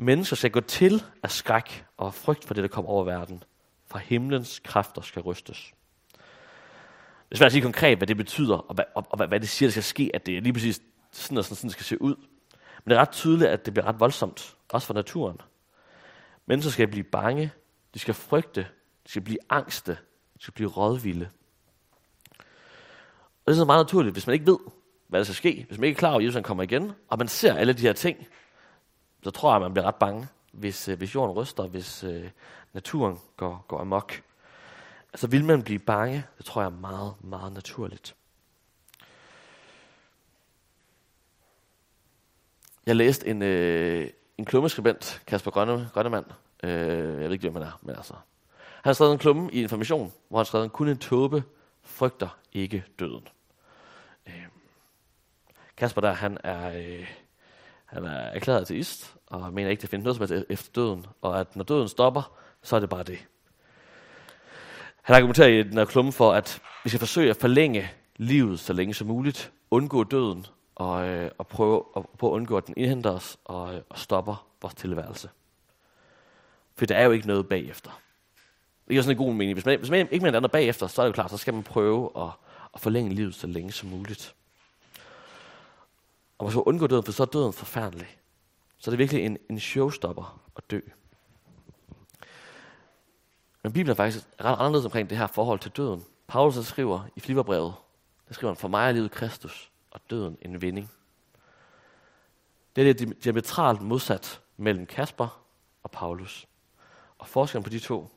Mennesker 0.00 0.36
skal 0.36 0.50
gå 0.50 0.60
til 0.60 1.02
af 1.22 1.30
skræk 1.30 1.84
og 1.96 2.14
frygt 2.14 2.44
for 2.44 2.54
det, 2.54 2.62
der 2.62 2.68
kommer 2.68 2.90
over 2.90 3.04
verden. 3.04 3.42
For 3.86 3.98
himlens 3.98 4.60
kræfter 4.64 5.02
skal 5.02 5.22
rystes. 5.22 5.72
Det 7.28 7.34
er 7.34 7.36
svært 7.36 7.46
at 7.46 7.52
sige 7.52 7.62
konkret, 7.62 7.98
hvad 7.98 8.06
det 8.06 8.16
betyder, 8.16 8.56
og 8.56 8.74
hvad, 8.74 8.84
og, 8.94 9.06
og 9.10 9.16
hvad, 9.16 9.28
hvad 9.28 9.40
det 9.40 9.48
siger, 9.48 9.66
der 9.66 9.70
skal 9.70 9.82
ske, 9.82 10.10
at 10.14 10.26
det 10.26 10.36
er 10.36 10.40
lige 10.40 10.52
præcis 10.52 10.82
sådan 11.12 11.38
og 11.38 11.44
sådan, 11.44 11.56
sådan 11.56 11.70
skal 11.70 11.84
se 11.84 12.02
ud. 12.02 12.14
Men 12.84 12.90
det 12.90 12.96
er 12.96 13.00
ret 13.00 13.10
tydeligt, 13.10 13.50
at 13.50 13.66
det 13.66 13.74
bliver 13.74 13.86
ret 13.86 14.00
voldsomt, 14.00 14.56
også 14.68 14.86
for 14.86 14.94
naturen. 14.94 15.40
Mennesker 16.46 16.70
skal 16.70 16.88
blive 16.88 17.04
bange, 17.04 17.52
de 17.94 17.98
skal 17.98 18.14
frygte, 18.14 18.60
de 19.04 19.10
skal 19.10 19.22
blive 19.22 19.38
angste, 19.50 19.92
de 20.36 20.42
skal 20.42 20.54
blive 20.54 20.68
rådvilde. 20.68 21.28
Og 23.46 23.46
det 23.46 23.52
er 23.52 23.56
så 23.56 23.64
meget 23.64 23.86
naturligt, 23.86 24.14
hvis 24.14 24.26
man 24.26 24.34
ikke 24.34 24.46
ved, 24.46 24.58
hvad 25.08 25.20
der 25.20 25.24
skal 25.24 25.34
ske, 25.34 25.64
hvis 25.68 25.78
man 25.78 25.86
ikke 25.86 25.96
er 25.96 25.98
klar 25.98 26.10
over, 26.10 26.18
at 26.18 26.24
Jesus 26.24 26.42
kommer 26.44 26.62
igen, 26.62 26.92
og 27.08 27.18
man 27.18 27.28
ser 27.28 27.54
alle 27.54 27.72
de 27.72 27.82
her 27.82 27.92
ting, 27.92 28.26
så 29.22 29.30
tror 29.30 29.50
jeg, 29.50 29.56
at 29.56 29.62
man 29.62 29.72
bliver 29.72 29.86
ret 29.86 29.94
bange, 29.94 30.28
hvis, 30.52 30.88
øh, 30.88 30.98
hvis 30.98 31.14
jorden 31.14 31.36
ryster, 31.36 31.66
hvis 31.66 32.04
øh, 32.04 32.30
naturen 32.72 33.18
går, 33.36 33.64
går 33.68 33.80
amok. 33.80 34.22
Så 35.14 35.26
vil 35.26 35.44
man 35.44 35.62
blive 35.62 35.78
bange, 35.78 36.24
det 36.38 36.46
tror 36.46 36.60
jeg 36.60 36.66
er 36.66 36.76
meget, 36.80 37.14
meget 37.20 37.52
naturligt. 37.52 38.14
Jeg 42.86 42.96
læste 42.96 43.28
en, 43.28 43.42
øh, 43.42 44.10
en 44.38 44.44
klummeskribent, 44.44 45.22
Kasper 45.26 45.50
Grønne, 45.50 45.90
Grønnemann, 45.92 46.26
øh, 46.62 46.70
jeg 46.70 47.18
ved 47.18 47.32
ikke, 47.32 47.42
hvem 47.42 47.62
han 47.62 47.62
er, 47.62 47.78
men 47.82 47.96
altså. 47.96 48.14
Han 48.82 48.94
skrev 48.94 49.12
en 49.12 49.18
klumme 49.18 49.52
i 49.52 49.62
Information, 49.62 50.12
hvor 50.28 50.38
han 50.38 50.46
skrev, 50.46 50.60
skrevet, 50.60 50.72
kun 50.72 50.88
en 50.88 50.98
tåbe 50.98 51.44
frygter 51.82 52.38
ikke 52.52 52.84
døden. 52.98 53.28
Øh, 54.26 54.46
Kasper 55.76 56.00
der, 56.00 56.12
han 56.12 56.38
er, 56.44 56.78
øh, 56.78 57.08
han 57.88 58.04
er 58.04 58.18
erklæret 58.18 58.60
ateist, 58.60 59.14
og 59.26 59.52
mener 59.52 59.70
ikke, 59.70 59.80
det 59.80 59.90
findes 59.90 60.04
noget 60.04 60.16
som 60.16 60.28
helst 60.28 60.46
efter 60.50 60.72
døden, 60.82 61.06
og 61.22 61.40
at 61.40 61.56
når 61.56 61.64
døden 61.64 61.88
stopper, 61.88 62.38
så 62.62 62.76
er 62.76 62.80
det 62.80 62.88
bare 62.88 63.02
det. 63.02 63.18
Han 65.02 65.16
argumenterer 65.16 65.48
i 65.48 65.62
den 65.62 65.72
her 65.72 65.84
klumme 65.84 66.12
for, 66.12 66.32
at 66.32 66.60
vi 66.84 66.90
skal 66.90 66.98
forsøge 66.98 67.30
at 67.30 67.36
forlænge 67.36 67.90
livet 68.16 68.60
så 68.60 68.72
længe 68.72 68.94
som 68.94 69.06
muligt, 69.06 69.52
undgå 69.70 70.04
døden, 70.04 70.46
og, 70.74 71.08
øh, 71.08 71.30
og 71.38 71.46
prøve, 71.46 71.84
at, 71.96 72.02
prøve 72.18 72.32
at 72.32 72.34
undgå, 72.34 72.56
at 72.56 72.66
den 72.66 72.74
indhenter 72.76 73.10
os 73.10 73.36
og, 73.44 73.74
øh, 73.74 73.80
og 73.88 73.98
stopper 73.98 74.46
vores 74.62 74.74
tilværelse. 74.74 75.28
For 76.76 76.86
der 76.86 76.96
er 76.96 77.04
jo 77.04 77.10
ikke 77.10 77.26
noget 77.26 77.48
bagefter. 77.48 78.00
Det 78.88 78.96
er 78.96 79.02
sådan 79.02 79.16
en 79.16 79.26
god 79.26 79.34
mening. 79.34 79.54
Hvis 79.54 79.66
man, 79.66 79.78
hvis 79.78 79.90
man 79.90 80.08
ikke 80.10 80.22
mener 80.22 80.40
noget 80.40 80.52
bagefter, 80.52 80.86
så 80.86 81.02
er 81.02 81.06
det 81.06 81.08
jo 81.08 81.14
klart, 81.14 81.30
så 81.30 81.36
skal 81.36 81.54
man 81.54 81.62
prøve 81.62 82.10
at, 82.16 82.30
at 82.74 82.80
forlænge 82.80 83.14
livet 83.14 83.34
så 83.34 83.46
længe 83.46 83.72
som 83.72 83.88
muligt. 83.88 84.34
Og 86.38 86.46
hvis 86.46 86.54
du 86.54 86.62
undgår 86.66 86.86
døden, 86.86 87.04
for 87.04 87.12
så 87.12 87.22
er 87.22 87.26
døden 87.26 87.52
forfærdelig. 87.52 88.18
Så 88.78 88.90
det 88.90 88.98
virkelig 88.98 89.24
en, 89.24 89.38
en 89.50 89.60
showstopper 89.60 90.40
at 90.56 90.70
dø. 90.70 90.80
Men 93.62 93.72
Bibelen 93.72 93.90
er 93.90 93.94
faktisk 93.94 94.26
ret 94.40 94.58
anderledes 94.58 94.84
omkring 94.84 95.10
det 95.10 95.18
her 95.18 95.26
forhold 95.26 95.58
til 95.58 95.70
døden. 95.70 96.04
Paulus 96.26 96.66
skriver 96.66 97.00
i 97.16 97.20
Filipperbrevet, 97.20 97.74
der 98.28 98.34
skriver 98.34 98.52
han, 98.52 98.56
for 98.60 98.68
mig 98.68 98.88
er 98.88 98.92
livet 98.92 99.10
Kristus, 99.10 99.70
og 99.90 100.00
døden 100.10 100.38
en 100.42 100.62
vinding. 100.62 100.90
Det 102.76 102.88
er 102.88 102.94
det 102.94 103.24
diametralt 103.24 103.82
modsat 103.82 104.40
mellem 104.56 104.86
Kasper 104.86 105.42
og 105.82 105.90
Paulus. 105.90 106.46
Og 107.18 107.28
forskellen 107.28 107.64
på 107.64 107.70
de 107.70 107.78
to, 107.78 108.08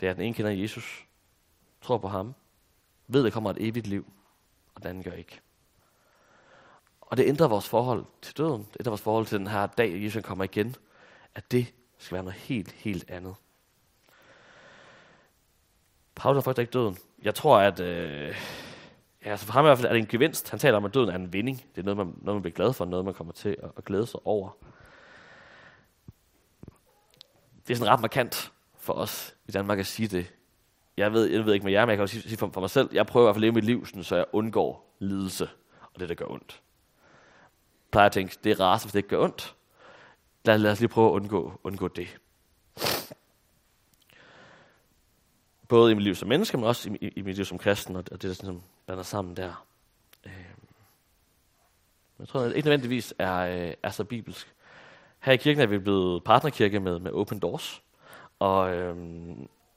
det 0.00 0.06
er, 0.06 0.10
at 0.10 0.16
den 0.16 0.24
ene 0.24 0.34
kender 0.34 0.50
Jesus, 0.50 1.06
tror 1.82 1.98
på 1.98 2.08
ham, 2.08 2.34
ved, 3.06 3.20
at 3.20 3.24
der 3.24 3.30
kommer 3.30 3.50
et 3.50 3.56
evigt 3.60 3.86
liv, 3.86 4.12
og 4.74 4.82
den 4.82 4.88
anden 4.88 5.04
gør 5.04 5.12
ikke. 5.12 5.40
Og 7.08 7.16
det 7.16 7.26
ændrer 7.26 7.48
vores 7.48 7.68
forhold 7.68 8.04
til 8.22 8.36
døden. 8.36 8.66
Det 8.72 8.76
ændrer 8.80 8.90
vores 8.90 9.00
forhold 9.00 9.26
til 9.26 9.38
den 9.38 9.46
her 9.46 9.66
dag, 9.66 10.04
Jesus 10.04 10.24
kommer 10.24 10.44
igen. 10.44 10.76
At 11.34 11.52
det 11.52 11.74
skal 11.98 12.14
være 12.14 12.24
noget 12.24 12.38
helt, 12.38 12.72
helt 12.72 13.10
andet. 13.10 13.34
Paulus 16.14 16.44
har 16.44 16.58
ikke 16.58 16.70
døden. 16.70 16.98
Jeg 17.22 17.34
tror, 17.34 17.58
at... 17.58 17.80
Øh, 17.80 18.36
ja, 19.24 19.30
altså 19.30 19.46
for 19.46 19.52
ham 19.52 19.64
i 19.64 19.68
hvert 19.68 19.78
fald 19.78 19.88
er 19.88 19.92
det 19.92 20.00
en 20.00 20.06
gevinst. 20.06 20.50
Han 20.50 20.58
taler 20.58 20.76
om, 20.76 20.84
at 20.84 20.94
døden 20.94 21.08
er 21.08 21.14
en 21.14 21.32
vinding. 21.32 21.62
Det 21.74 21.80
er 21.80 21.84
noget, 21.84 21.96
man, 21.96 22.06
noget, 22.06 22.36
man 22.36 22.42
bliver 22.42 22.54
glad 22.54 22.72
for. 22.72 22.84
Noget, 22.84 23.04
man 23.04 23.14
kommer 23.14 23.32
til 23.32 23.56
at, 23.62 23.70
at 23.76 23.84
glæde 23.84 24.06
sig 24.06 24.20
over. 24.24 24.50
det 27.68 27.74
er 27.74 27.78
sådan 27.78 27.92
ret 27.92 28.00
markant 28.00 28.52
for 28.78 28.92
os 28.92 29.34
i 29.48 29.52
Danmark 29.52 29.78
at 29.78 29.86
sige 29.86 30.08
det. 30.08 30.32
Jeg 30.96 31.12
ved, 31.12 31.26
jeg 31.26 31.46
ved 31.46 31.54
ikke 31.54 31.64
med 31.64 31.72
jer, 31.72 31.84
men 31.84 31.88
jeg 31.88 31.96
kan 31.96 32.02
også 32.02 32.20
sige 32.20 32.36
for, 32.36 32.50
for 32.52 32.60
mig 32.60 32.70
selv, 32.70 32.88
jeg 32.92 33.06
prøver 33.06 33.24
i 33.24 33.26
hvert 33.26 33.34
fald 33.34 33.44
at 33.44 33.46
leve 33.46 33.54
mit 33.54 33.64
liv, 33.64 33.86
sådan, 33.86 34.04
så 34.04 34.16
jeg 34.16 34.24
undgår 34.32 34.96
lidelse 34.98 35.48
og 35.94 36.00
det, 36.00 36.08
der 36.08 36.14
gør 36.14 36.26
ondt. 36.30 36.62
Jeg 37.88 37.92
plejer 37.92 38.06
at 38.06 38.12
tænke, 38.12 38.38
det 38.44 38.52
er 38.52 38.60
rart, 38.60 38.82
hvis 38.82 38.92
det 38.92 38.98
ikke 38.98 39.08
gør 39.08 39.24
ondt. 39.24 39.56
Lad, 40.44 40.58
lad 40.58 40.70
os 40.72 40.80
lige 40.80 40.88
prøve 40.88 41.08
at 41.08 41.12
undgå, 41.12 41.60
undgå 41.64 41.88
det. 41.88 42.18
Både 45.68 45.92
i 45.92 45.94
mit 45.94 46.04
liv 46.04 46.14
som 46.14 46.28
menneske, 46.28 46.56
men 46.56 46.66
også 46.66 46.90
i, 46.90 46.96
i, 47.00 47.08
i 47.08 47.22
mit 47.22 47.36
liv 47.36 47.44
som 47.44 47.58
kristen, 47.58 47.96
og 47.96 48.04
det, 48.04 48.12
og 48.12 48.22
det 48.22 48.28
der 48.28 48.34
sådan, 48.34 48.62
blander 48.86 49.02
sammen 49.02 49.36
der. 49.36 49.66
Øh. 50.26 50.32
Jeg 52.18 52.28
tror, 52.28 52.40
at 52.40 52.50
det 52.50 52.56
ikke 52.56 52.66
nødvendigvis 52.66 53.14
er, 53.18 53.36
øh, 53.38 53.74
er 53.82 53.90
så 53.90 54.04
bibelsk. 54.04 54.54
Her 55.18 55.32
i 55.32 55.36
kirken 55.36 55.62
er 55.62 55.66
vi 55.66 55.78
blevet 55.78 56.24
partnerkirke 56.24 56.80
med, 56.80 56.98
med 56.98 57.12
Open 57.12 57.38
Doors, 57.38 57.82
og 58.38 58.74
øh, 58.74 58.96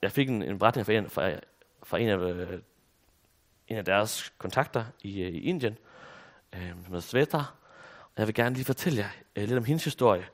jeg 0.01 0.11
fik 0.11 0.29
en, 0.29 0.41
en 0.41 0.59
beretning 0.59 0.85
fra 0.85 0.93
en, 0.93 1.09
fra, 1.09 1.31
fra 1.83 1.99
en, 1.99 2.09
af, 2.09 2.17
øh, 2.17 2.59
en 3.67 3.77
af 3.77 3.85
deres 3.85 4.33
kontakter 4.37 4.85
i, 5.01 5.21
øh, 5.21 5.29
i 5.29 5.39
Indien, 5.39 5.77
øh, 6.55 6.91
med 6.91 7.01
Sveta. 7.01 7.37
Og 8.15 8.19
jeg 8.19 8.27
vil 8.27 8.35
gerne 8.35 8.55
lige 8.55 8.65
fortælle 8.65 8.99
jer 8.99 9.09
øh, 9.35 9.47
lidt 9.47 9.57
om 9.57 9.65
hendes 9.65 9.83
historie. 9.83 10.27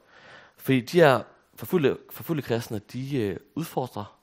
Fordi 0.57 0.81
de 0.81 0.99
her 0.99 1.23
forfulde, 1.55 1.97
forfulde 2.09 2.41
kristne, 2.41 2.79
de 2.79 3.17
øh, 3.17 3.37
udfordrer, 3.55 4.19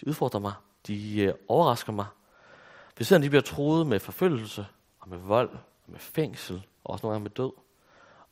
de 0.00 0.08
udfordrer 0.08 0.40
mig, 0.40 0.52
de 0.86 1.20
øh, 1.20 1.34
overrasker 1.48 1.92
mig. 1.92 2.06
Vi 2.98 3.04
ser, 3.04 3.16
at 3.16 3.22
de 3.22 3.28
bliver 3.28 3.42
troet 3.42 3.86
med 3.86 4.00
forfølgelse, 4.00 4.66
og 5.00 5.08
med 5.08 5.18
vold, 5.18 5.50
og 5.50 5.92
med 5.92 5.98
fængsel, 5.98 6.66
og 6.84 6.90
også 6.90 7.06
nogle 7.06 7.14
gange 7.14 7.22
med 7.22 7.30
død, 7.30 7.52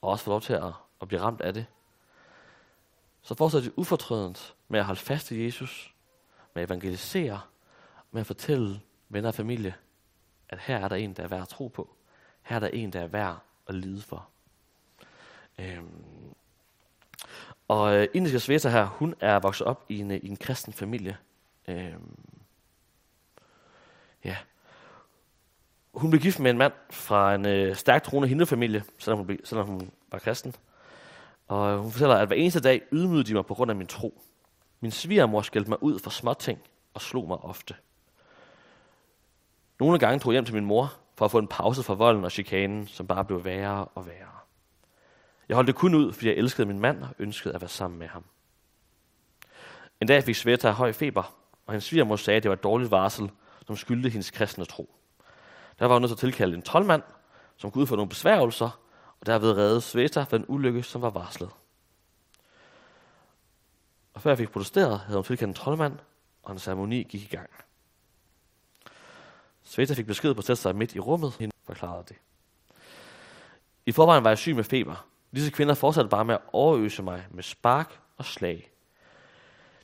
og 0.01 0.11
også 0.11 0.25
får 0.25 0.33
lov 0.33 0.41
til 0.41 0.53
at, 0.53 0.73
at 1.03 1.09
blive 1.09 1.21
ramt 1.21 1.41
af 1.41 1.55
det. 1.55 1.67
Så 3.23 3.35
fortsætter 3.35 3.71
de 3.71 3.79
ufortrødent 3.79 4.55
med 4.69 4.81
at 4.81 4.87
holde 4.87 5.01
fast 5.01 5.31
i 5.31 5.45
Jesus, 5.45 5.95
med 6.55 6.63
at 6.63 6.69
evangelisere, 6.69 7.41
med 8.11 8.21
at 8.21 8.27
fortælle 8.27 8.81
venner 9.09 9.29
og 9.29 9.35
familie, 9.35 9.75
at 10.49 10.59
her 10.59 10.77
er 10.79 10.89
der 10.89 10.97
en, 10.97 11.13
der 11.13 11.23
er 11.23 11.29
værd 11.29 11.43
at 11.43 11.49
tro 11.49 11.69
på. 11.69 11.97
Her 12.43 12.57
er 12.57 12.61
der 12.61 12.69
en, 12.69 12.93
der 12.93 13.01
er 13.01 13.07
værd 13.07 13.39
at 13.67 13.75
lide 13.75 14.03
for. 14.03 14.29
Øhm. 15.59 16.35
Og 17.69 17.97
øh, 17.97 18.09
indiske 18.15 18.41
Sveta 18.41 18.69
her, 18.69 18.87
hun 18.87 19.15
er 19.21 19.39
vokset 19.39 19.67
op 19.67 19.85
i 19.89 19.99
en, 19.99 20.11
øh, 20.11 20.21
i 20.23 20.29
en 20.29 20.37
kristen 20.37 20.73
familie. 20.73 21.17
Øhm. 21.69 22.19
Ja. 24.25 24.37
Hun 25.95 26.11
blev 26.11 26.23
gift 26.23 26.41
med 26.41 26.51
en 26.51 26.59
mand 26.59 26.73
fra 26.91 27.35
en 27.35 27.47
øh, 27.47 27.77
stærkt 27.77 28.05
troende 28.05 28.29
hindufamilie, 28.29 28.85
selvom 28.99 29.19
hun, 29.19 29.27
blev, 29.27 29.39
selvom 29.45 29.67
hun 29.67 29.91
var 30.11 30.19
kristen. 30.19 30.55
Og 31.49 31.73
øh, 31.73 31.79
hun 31.79 31.91
fortæller, 31.93 32.15
at 32.17 32.27
hver 32.27 32.37
eneste 32.37 32.61
dag 32.61 32.83
ydmygede 32.93 33.25
de 33.25 33.35
mig 33.35 33.47
på 33.47 33.55
grund 33.55 33.71
af 33.71 33.77
min 33.77 33.87
tro. 33.87 34.23
Min 34.81 34.91
svigermor 34.91 35.43
skældte 35.43 35.71
mig 35.71 35.83
ud 35.83 35.99
for 35.99 36.11
småting 36.11 36.59
og 36.95 37.01
slog 37.01 37.29
mig 37.29 37.39
ofte. 37.39 37.75
Nogle 39.81 39.99
gange 39.99 40.19
tog 40.19 40.33
jeg 40.33 40.37
hjem 40.37 40.45
til 40.45 40.55
min 40.55 40.65
mor 40.65 40.93
for 41.15 41.25
at 41.25 41.31
få 41.31 41.39
en 41.39 41.49
pause 41.49 41.83
fra 41.83 41.95
volden 41.95 42.25
og 42.25 42.33
chikanen, 42.33 42.87
som 42.87 43.07
bare 43.07 43.25
blev 43.25 43.45
værre 43.45 43.85
og 43.85 44.07
værre. 44.07 44.46
Jeg 45.49 45.55
holdt 45.55 45.67
det 45.67 45.75
kun 45.75 45.95
ud, 45.95 46.13
fordi 46.13 46.29
jeg 46.29 46.37
elskede 46.37 46.67
min 46.67 46.81
mand 46.81 47.03
og 47.03 47.09
ønskede 47.19 47.55
at 47.55 47.61
være 47.61 47.69
sammen 47.69 47.99
med 47.99 48.07
ham. 48.07 48.25
En 50.01 50.07
dag 50.09 50.25
fik 50.25 50.35
Sveta 50.35 50.71
høj 50.71 50.93
feber, 50.93 51.23
og 51.67 51.73
hendes 51.73 51.85
svigermor 51.85 52.17
sagde, 52.17 52.37
at 52.37 52.43
det 52.43 52.49
var 52.49 52.57
et 52.57 52.63
dårligt 52.63 52.91
varsel, 52.91 53.31
som 53.67 53.77
skyldte 53.77 54.09
hendes 54.09 54.31
kristne 54.31 54.65
tro. 54.65 54.95
Der 55.79 55.87
var 55.87 55.95
hun 55.95 56.03
nødt 56.03 56.11
til 56.11 56.15
at 56.15 56.19
tilkalde 56.19 56.55
en 56.57 56.63
troldmand, 56.63 57.03
som 57.57 57.71
kunne 57.71 57.83
udføre 57.83 57.97
nogle 57.97 58.09
besværgelser, 58.09 58.81
og 59.21 59.27
derved 59.27 59.57
redde 59.57 59.81
Sveta 59.81 60.23
for 60.23 60.37
en 60.37 60.45
ulykke, 60.49 60.83
som 60.83 61.03
var 61.03 61.11
varslet. 61.11 61.51
Og 64.15 64.23
før 64.23 64.31
jeg 64.31 64.39
fik 64.39 64.51
protesteret, 64.51 64.99
havde 64.99 65.17
hun 65.17 65.25
tilkaldt 65.25 65.49
en 65.49 65.55
troldmand, 65.55 65.99
og 66.43 66.53
en 66.53 66.59
ceremoni 66.59 67.03
gik 67.03 67.23
i 67.23 67.37
gang. 67.37 67.51
Sveta 69.63 69.95
fik 69.95 70.07
besked 70.07 70.35
på 70.35 70.39
at 70.39 70.45
sætte 70.45 70.63
sig 70.63 70.77
midt 70.77 70.95
i 70.95 71.01
rummet, 71.01 71.33
hende 71.39 71.55
forklarede 71.65 72.05
det. 72.09 72.17
I 73.87 73.93
forvejen 73.93 74.25
var 74.25 74.31
jeg 74.31 74.39
syg 74.39 74.55
med 74.55 74.65
feber. 74.65 75.07
Disse 75.37 75.51
kvinder 75.51 75.75
fortsatte 75.75 76.09
bare 76.09 76.25
med 76.25 76.35
at 76.35 76.41
overøse 76.53 77.03
mig 77.03 77.27
med 77.31 77.43
spark 77.43 78.01
og 78.17 78.25
slag. 78.25 78.71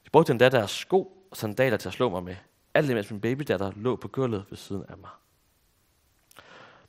De 0.05 0.11
brugte 0.11 0.31
endda 0.31 0.49
deres 0.49 0.71
sko 0.71 1.27
og 1.31 1.37
sandaler 1.37 1.77
til 1.77 1.89
at 1.89 1.93
slå 1.93 2.11
mig 2.11 2.23
med, 2.23 2.37
alt 2.75 2.91
imens 2.91 3.11
min 3.11 3.21
babydatter 3.21 3.73
lå 3.77 3.97
på 3.97 4.09
gulvet 4.09 4.45
ved 4.51 4.59
siden 4.59 4.85
af 4.89 4.97
mig. 4.97 5.11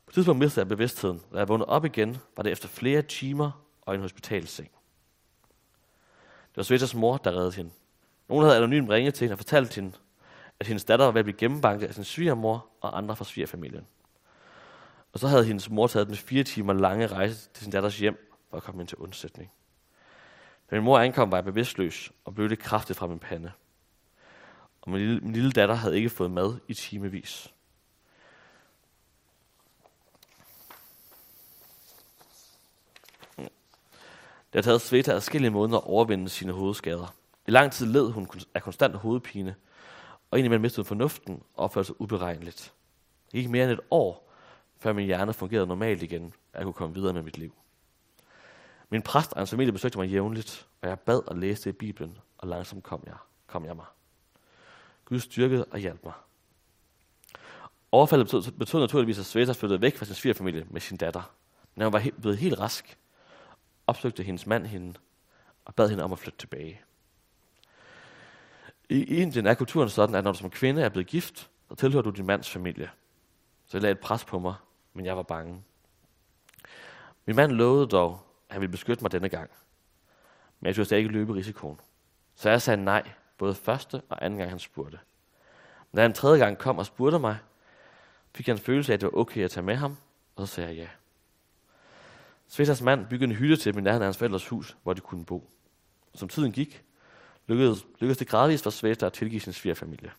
På 0.06 0.10
et 0.10 0.14
tidspunkt 0.14 0.40
mistede 0.40 0.64
jeg 0.64 0.68
bevidstheden. 0.68 1.22
Da 1.34 1.38
jeg 1.38 1.48
vågnede 1.48 1.70
op 1.70 1.86
igen, 1.86 2.18
var 2.36 2.44
det 2.44 2.52
efter 2.52 2.68
flere 2.68 3.02
timer 3.02 3.52
og 3.82 3.96
en 3.96 4.02
hospitalseng. 4.02 4.72
Det 6.50 6.58
var 6.58 6.64
Svetas 6.64 6.96
mor, 6.96 7.18
der 7.18 7.32
reddede 7.32 7.56
hende. 7.56 7.72
Nogen 8.30 8.44
havde 8.44 8.58
anonymt 8.58 8.90
ringet 8.90 9.14
til 9.14 9.26
hende 9.26 9.34
og 9.34 9.40
fortalt 9.40 9.76
hende, 9.76 9.92
at 10.60 10.68
hendes 10.68 10.86
datter 10.86 11.06
var 11.06 11.12
ved 11.12 11.20
at 11.20 11.26
blive 11.26 11.38
gennembanket 11.38 11.88
af 11.88 11.94
sin 11.94 12.04
svigermor 12.04 12.66
og 12.82 12.98
andre 12.98 13.16
fra 13.16 13.26
svigerfamilien. 13.26 13.88
Og 15.14 15.20
så 15.20 15.28
havde 15.28 15.46
hendes 15.46 15.70
mor 15.70 15.88
taget 15.88 16.08
den 16.08 16.16
fire 16.16 16.44
timer 16.44 16.74
lange 16.74 17.08
rejse 17.08 17.50
til 17.54 17.64
sin 17.64 17.72
datters 17.72 18.00
hjem 18.00 18.33
for 18.54 18.58
at 18.58 18.64
komme 18.64 18.82
ind 18.82 18.88
til 18.88 18.98
undsætning. 18.98 19.52
Da 20.72 20.76
min 20.76 20.84
mor 20.84 21.00
ankom, 21.00 21.32
var 21.32 21.38
jeg 21.38 21.46
bevidstløs 21.46 22.12
og 22.26 22.36
blødte 22.36 22.56
kraftigt 22.56 23.00
fra 23.00 23.08
min 23.08 23.20
pande. 23.20 23.52
Og 24.82 24.92
min 24.92 25.00
lille, 25.00 25.20
min 25.20 25.34
lille 25.34 25.52
datter 25.52 25.76
havde 25.76 25.96
ikke 25.98 26.10
fået 26.10 26.32
mad 26.32 26.58
i 26.68 26.74
timevis. 26.74 27.54
Det 33.38 34.56
har 34.56 34.62
taget 34.62 34.82
Sveta 34.82 35.12
adskillige 35.12 35.52
måneder 35.52 35.78
at 35.78 35.84
overvinde 35.84 36.30
sine 36.30 36.52
hovedskader. 36.52 37.16
I 37.48 37.52
lang 37.52 37.72
tid 37.72 37.86
led 37.86 38.12
hun 38.12 38.28
af 38.54 38.64
konstant 38.64 38.96
hovedpine, 38.96 39.56
og 40.32 40.40
indimellem 40.40 40.62
mistede 40.62 40.82
hun 40.84 40.88
fornuften 40.88 41.44
og 41.54 41.64
opførte 41.64 41.86
sig 41.86 42.02
uberegneligt. 42.02 42.74
Det 43.32 43.42
gik 43.42 43.50
mere 43.50 43.64
end 43.64 43.72
et 43.72 43.80
år, 43.92 44.32
før 44.78 44.94
min 44.94 45.06
hjerne 45.06 45.34
fungerede 45.34 45.68
normalt 45.68 46.04
igen, 46.04 46.34
og 46.54 46.58
jeg 46.58 46.64
kunne 46.64 46.74
komme 46.74 46.96
videre 46.96 47.14
med 47.14 47.22
mit 47.22 47.38
liv. 47.38 47.54
Min 48.90 49.02
præst 49.02 49.34
og 49.34 49.40
hans 49.40 49.50
familie 49.50 49.72
besøgte 49.72 49.98
mig 49.98 50.10
jævnligt, 50.10 50.68
og 50.82 50.90
jeg 50.90 51.00
bad 51.00 51.22
og 51.28 51.38
læste 51.38 51.70
i 51.70 51.74
Bibelen, 51.74 52.18
og 52.38 52.48
langsomt 52.48 52.84
kom 52.84 53.04
jeg, 53.06 53.16
kom 53.48 53.66
jeg 53.66 53.76
mig. 53.76 53.86
Gud 55.06 55.20
styrkede 55.20 55.66
og 55.66 55.80
hjalp 55.80 56.04
mig. 56.04 56.14
Overfaldet 57.92 58.28
betød, 58.28 58.52
betød 58.52 58.80
naturligvis, 58.80 59.20
at 59.20 59.26
Sveta 59.26 59.52
flyttede 59.52 59.82
væk 59.82 59.98
fra 59.98 60.06
sin 60.06 60.16
svigerfamilie 60.16 60.66
med 60.70 60.82
sin 60.82 60.98
datter. 60.98 61.34
Men 61.76 61.84
hun 61.84 61.94
var 61.94 62.00
he- 62.00 62.22
blevet 62.22 62.38
helt 62.38 62.60
rask, 62.60 62.98
opsøgte 63.88 64.24
hendes 64.24 64.48
mand 64.48 64.66
hende 64.66 65.00
og 65.66 65.76
bad 65.76 65.90
hende 65.90 66.04
om 66.04 66.12
at 66.14 66.20
flytte 66.20 66.40
tilbage. 66.40 66.82
I 68.90 69.04
Indien 69.04 69.46
er 69.46 69.54
kulturen 69.54 69.90
sådan, 69.90 70.16
at 70.16 70.24
når 70.24 70.32
du 70.32 70.38
som 70.38 70.50
kvinde 70.50 70.82
er 70.82 70.90
blevet 70.90 71.08
gift, 71.08 71.50
så 71.70 71.76
tilhører 71.76 72.04
du 72.04 72.10
din 72.10 72.26
mands 72.26 72.50
familie. 72.50 72.90
Så 73.68 73.78
jeg 73.78 73.82
lagde 73.82 73.92
et 73.92 74.00
pres 74.00 74.26
på 74.26 74.40
mig, 74.40 74.56
men 74.94 75.06
jeg 75.06 75.18
var 75.18 75.24
bange. 75.24 75.64
Min 77.26 77.36
mand 77.36 77.52
lovede 77.52 77.88
dog, 77.88 78.20
han 78.54 78.62
ville 78.62 78.72
beskytte 78.72 79.04
mig 79.04 79.12
denne 79.12 79.30
gang. 79.30 79.50
Men 80.60 80.68
jeg 80.68 80.76
turde 80.76 80.98
ikke 80.98 81.10
løbe 81.10 81.34
risikoen. 81.34 81.80
Så 82.36 82.50
jeg 82.50 82.62
sagde 82.62 82.84
nej, 82.84 83.10
både 83.38 83.56
første 83.56 84.02
og 84.10 84.26
anden 84.26 84.40
gang 84.40 84.50
han 84.50 84.60
spurgte. 84.60 85.00
Men 85.92 85.98
da 85.98 86.02
han 86.02 86.14
tredje 86.14 86.40
gang 86.46 86.58
kom 86.58 86.78
og 86.78 86.86
spurgte 86.86 87.20
mig, 87.20 87.38
fik 88.34 88.48
jeg 88.48 88.54
en 88.54 88.60
følelse 88.60 88.92
af, 88.92 88.94
at 88.94 89.02
det 89.02 89.10
var 89.14 89.20
okay 89.20 89.44
at 89.44 89.52
tage 89.52 89.64
med 89.64 89.76
ham, 89.76 89.98
og 90.36 90.48
så 90.48 90.54
sagde 90.54 90.70
jeg 90.70 90.78
ja. 90.78 90.88
Svetas 92.48 92.82
mand 92.82 93.08
byggede 93.08 93.32
en 93.32 93.38
hytte 93.38 93.58
til 93.58 93.76
min 93.76 93.84
nærheden 93.84 94.02
af 94.02 94.08
hans 94.08 94.18
forældres 94.18 94.48
hus, 94.48 94.78
hvor 94.84 94.94
de 94.94 95.02
kunne 95.02 95.26
bo. 95.26 95.50
Og 96.14 96.20
som 96.20 96.30
tiden 96.30 96.52
gik, 96.52 96.84
lykkedes, 97.48 97.86
lykkedes 98.00 98.18
det 98.18 98.28
gradvist 98.28 98.64
for 98.64 98.70
Sveta 98.70 99.06
at 99.06 99.14
tilgive 99.14 99.42
sin 99.42 99.54
svigerfamilie. 99.54 100.12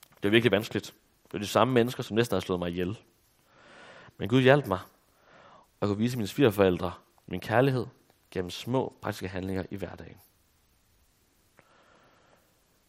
Det 0.00 0.22
var 0.22 0.30
virkelig 0.30 0.52
vanskeligt. 0.52 0.86
Det 1.24 1.32
var 1.32 1.38
de 1.38 1.46
samme 1.46 1.74
mennesker, 1.74 2.02
som 2.02 2.14
næsten 2.14 2.34
havde 2.34 2.44
slået 2.44 2.58
mig 2.58 2.70
ihjel. 2.70 2.98
Men 4.18 4.28
Gud 4.28 4.40
hjalp 4.40 4.66
mig, 4.66 4.78
og 5.82 5.88
kunne 5.88 5.98
vise 5.98 6.16
mine 6.16 6.26
svigerforældre 6.26 6.92
min 7.26 7.40
kærlighed 7.40 7.86
gennem 8.30 8.50
små 8.50 8.96
praktiske 9.02 9.28
handlinger 9.28 9.64
i 9.70 9.76
hverdagen. 9.76 10.16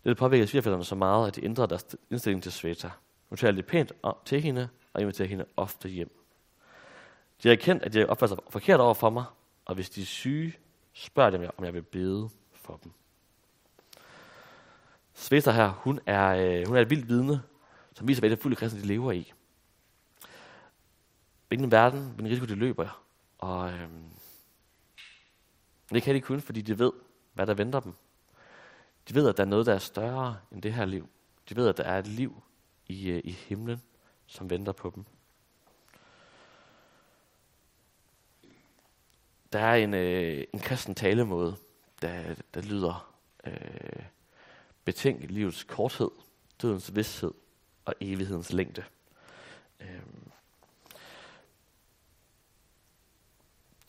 Det 0.03 0.17
påvirkede 0.17 0.47
svigerforældrene 0.47 0.85
så 0.85 0.95
meget, 0.95 1.27
at 1.27 1.35
de 1.35 1.45
ændrede 1.45 1.67
deres 1.67 1.85
indstilling 2.09 2.43
til 2.43 2.51
Sveta. 2.51 2.91
Nu 3.29 3.35
talte 3.35 3.62
de 3.62 3.67
pænt 3.67 3.91
til 4.25 4.41
hende 4.41 4.69
og 4.93 5.01
inviterede 5.01 5.29
hende 5.29 5.45
ofte 5.57 5.89
hjem. 5.89 6.19
De 7.43 7.47
har 7.47 7.55
erkendt, 7.55 7.83
at 7.83 7.93
de 7.93 8.05
opfører 8.05 8.27
sig 8.27 8.38
forkert 8.50 8.79
over 8.79 8.93
for 8.93 9.09
mig, 9.09 9.25
og 9.65 9.75
hvis 9.75 9.89
de 9.89 10.01
er 10.01 10.05
syge, 10.05 10.57
spørger 10.93 11.29
dem, 11.29 11.50
om 11.57 11.65
jeg 11.65 11.73
vil 11.73 11.83
bede 11.83 12.29
for 12.51 12.79
dem. 12.83 12.91
Sveta 15.13 15.51
her, 15.51 15.69
hun 15.69 16.00
er, 16.05 16.27
øh, 16.29 16.67
hun 16.67 16.77
er 16.77 16.81
et 16.81 16.89
vildt 16.89 17.07
vidne, 17.07 17.41
som 17.93 18.07
viser, 18.07 18.21
hvad 18.21 18.29
det 18.29 18.39
fulde 18.39 18.55
kristne 18.55 18.81
de 18.81 18.88
lever 18.88 19.12
i. 19.12 19.33
Hvilken 21.53 21.72
verden, 21.72 22.05
hvilken 22.05 22.27
risiko 22.27 22.45
de 22.45 22.55
løber. 22.55 23.03
Og 23.38 23.72
øhm, 23.72 24.10
det 25.89 26.03
kan 26.03 26.15
de 26.15 26.22
kun, 26.22 26.41
fordi 26.41 26.62
de 26.62 26.79
ved, 26.79 26.91
hvad 27.33 27.48
der 27.48 27.53
venter 27.53 27.79
dem. 27.79 27.93
De 29.10 29.15
ved, 29.15 29.29
at 29.29 29.38
der 29.38 29.43
er 29.43 29.48
noget, 29.48 29.65
der 29.65 29.74
er 29.74 29.79
større 29.79 30.38
end 30.51 30.62
det 30.62 30.74
her 30.74 30.86
liv. 30.86 31.10
De 31.50 31.55
ved, 31.55 31.67
at 31.67 31.77
der 31.77 31.83
er 31.83 32.00
et 32.00 32.07
liv 32.07 32.43
i, 32.88 33.10
øh, 33.10 33.22
i 33.24 33.31
himlen, 33.31 33.81
som 34.27 34.50
venter 34.50 34.72
på 34.72 34.91
dem. 34.95 35.05
Der 39.53 39.60
er 39.60 39.75
en, 39.75 39.93
øh, 39.93 40.43
en 40.53 40.60
kristen 40.60 40.95
talemåde, 40.95 41.55
der, 42.01 42.36
der 42.53 42.62
lyder, 42.62 43.13
øh, 43.45 44.03
betænk 44.86 45.31
livets 45.31 45.63
korthed, 45.63 46.12
dødens 46.62 46.95
vidshed 46.95 47.31
og 47.86 47.93
evighedens 48.01 48.53
længde. 48.53 48.83
Øh, 49.79 50.01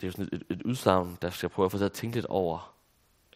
det 0.01 0.03
er 0.03 0.07
jo 0.07 0.11
sådan 0.11 0.29
et, 0.31 0.33
et, 0.33 0.43
et 0.49 0.61
udsagn, 0.61 1.17
der 1.21 1.29
skal 1.29 1.49
prøve 1.49 1.65
at 1.65 1.71
få 1.71 1.77
sig 1.77 1.85
at 1.85 1.91
tænke 1.91 2.15
lidt 2.15 2.25
over. 2.25 2.75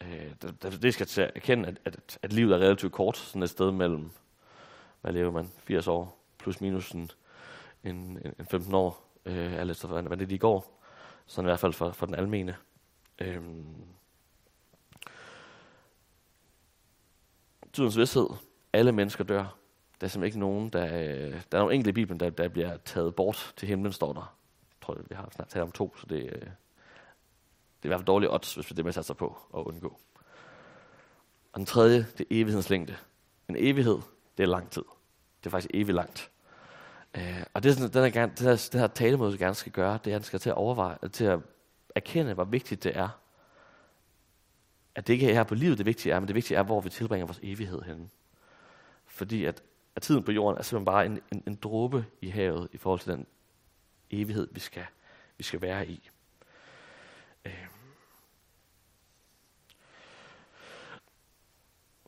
Øh, 0.02 0.30
det, 0.42 0.78
det 0.82 0.94
skal 0.94 1.06
til 1.06 1.20
at 1.20 1.30
erkende, 1.34 1.68
at, 1.68 1.80
at, 1.84 2.18
at 2.22 2.32
livet 2.32 2.52
er 2.52 2.58
relativt 2.58 2.92
kort, 2.92 3.16
sådan 3.16 3.42
et 3.42 3.50
sted 3.50 3.72
mellem, 3.72 4.10
hvad 5.00 5.12
lever 5.12 5.30
man, 5.30 5.50
80 5.58 5.86
år, 5.86 6.18
plus 6.38 6.60
minus 6.60 6.90
en, 6.90 7.10
en, 7.84 8.18
en 8.38 8.46
15 8.50 8.74
år, 8.74 9.10
øh, 9.26 9.52
alt 9.52 9.70
efter 9.70 9.88
hvordan 9.88 10.18
det 10.18 10.28
lige 10.28 10.38
går. 10.38 10.82
Sådan 11.26 11.46
i 11.46 11.50
hvert 11.50 11.60
fald 11.60 11.72
for, 11.72 11.90
for 11.90 12.06
den 12.06 12.14
almene. 12.14 12.56
Øh, 13.18 13.42
Tidens 17.72 17.98
vidshed. 17.98 18.26
Alle 18.72 18.92
mennesker 18.92 19.24
dør. 19.24 19.56
Der 20.00 20.06
er 20.06 20.08
simpelthen 20.08 20.24
ikke 20.24 20.38
nogen, 20.38 20.68
der... 20.68 20.84
Øh, 20.84 21.42
der 21.52 21.58
er 21.58 21.62
nogle 21.62 21.74
enkelte 21.74 21.90
i 21.90 21.92
Bibelen, 21.92 22.20
der, 22.20 22.30
der 22.30 22.48
bliver 22.48 22.76
taget 22.76 23.14
bort 23.14 23.52
til 23.56 23.68
himlen, 23.68 23.92
står 23.92 24.12
der. 24.12 24.36
Jeg 24.88 24.96
vi 25.08 25.14
har 25.14 25.28
snart 25.32 25.48
talt 25.48 25.62
om 25.62 25.72
to, 25.72 25.96
så 25.96 26.06
det, 26.06 26.22
øh, 26.22 26.30
det 26.30 26.40
er 26.40 26.48
i 27.84 27.88
hvert 27.88 27.98
fald 27.98 28.06
dårligt 28.06 28.32
odds, 28.32 28.54
hvis 28.54 28.70
vi 28.70 28.74
det 28.74 28.78
er 28.78 28.84
med 28.84 28.92
sig 28.92 29.16
på 29.16 29.38
at 29.54 29.58
undgå. 29.58 29.98
Og 31.52 31.58
den 31.58 31.66
tredje, 31.66 31.98
det 31.98 32.20
er 32.20 32.24
evighedens 32.30 32.70
længde. 32.70 32.96
En 33.48 33.56
evighed, 33.58 33.98
det 34.36 34.42
er 34.42 34.46
lang 34.46 34.70
tid. 34.70 34.84
Det 35.40 35.46
er 35.46 35.50
faktisk 35.50 35.70
evigt 35.74 35.94
langt. 35.94 36.30
Øh, 37.14 37.44
og 37.54 37.62
det, 37.62 37.70
er 37.70 37.74
sådan, 37.74 37.92
den 37.92 38.12
her, 38.12 38.26
den 38.26 38.46
her, 38.46 38.68
den 38.72 38.80
her 38.80 38.86
talemåde, 38.86 39.38
gerne 39.38 39.54
skal 39.54 39.72
gøre, 39.72 39.98
det 40.04 40.10
er, 40.10 40.16
at 40.16 40.20
han 40.20 40.22
skal 40.22 40.40
til 40.40 40.50
at 40.50 40.56
overveje, 40.56 40.98
til 41.12 41.24
at 41.24 41.40
erkende, 41.94 42.34
hvor 42.34 42.44
vigtigt 42.44 42.84
det 42.84 42.96
er, 42.96 43.08
at 44.94 45.06
det 45.06 45.12
ikke 45.12 45.30
er 45.30 45.34
her 45.34 45.44
på 45.44 45.54
livet, 45.54 45.78
det 45.78 45.86
vigtige 45.86 46.12
er, 46.12 46.20
men 46.20 46.28
det 46.28 46.34
vigtige 46.34 46.58
er, 46.58 46.62
hvor 46.62 46.80
vi 46.80 46.90
tilbringer 46.90 47.26
vores 47.26 47.40
evighed 47.42 47.82
henne. 47.82 48.08
Fordi 49.06 49.44
at, 49.44 49.62
at 49.96 50.02
tiden 50.02 50.22
på 50.22 50.32
jorden 50.32 50.58
er 50.58 50.62
simpelthen 50.62 50.84
bare 50.84 51.06
en, 51.06 51.20
en, 51.32 51.42
en 51.46 51.54
dråbe 51.54 52.06
i 52.20 52.28
havet 52.28 52.68
i 52.72 52.76
forhold 52.76 53.00
til 53.00 53.12
den 53.12 53.26
evighed, 54.10 54.48
vi 54.52 54.60
skal, 54.60 54.86
vi 55.38 55.44
skal 55.44 55.60
være 55.60 55.86
i. 55.86 56.10
Øh. 57.44 57.66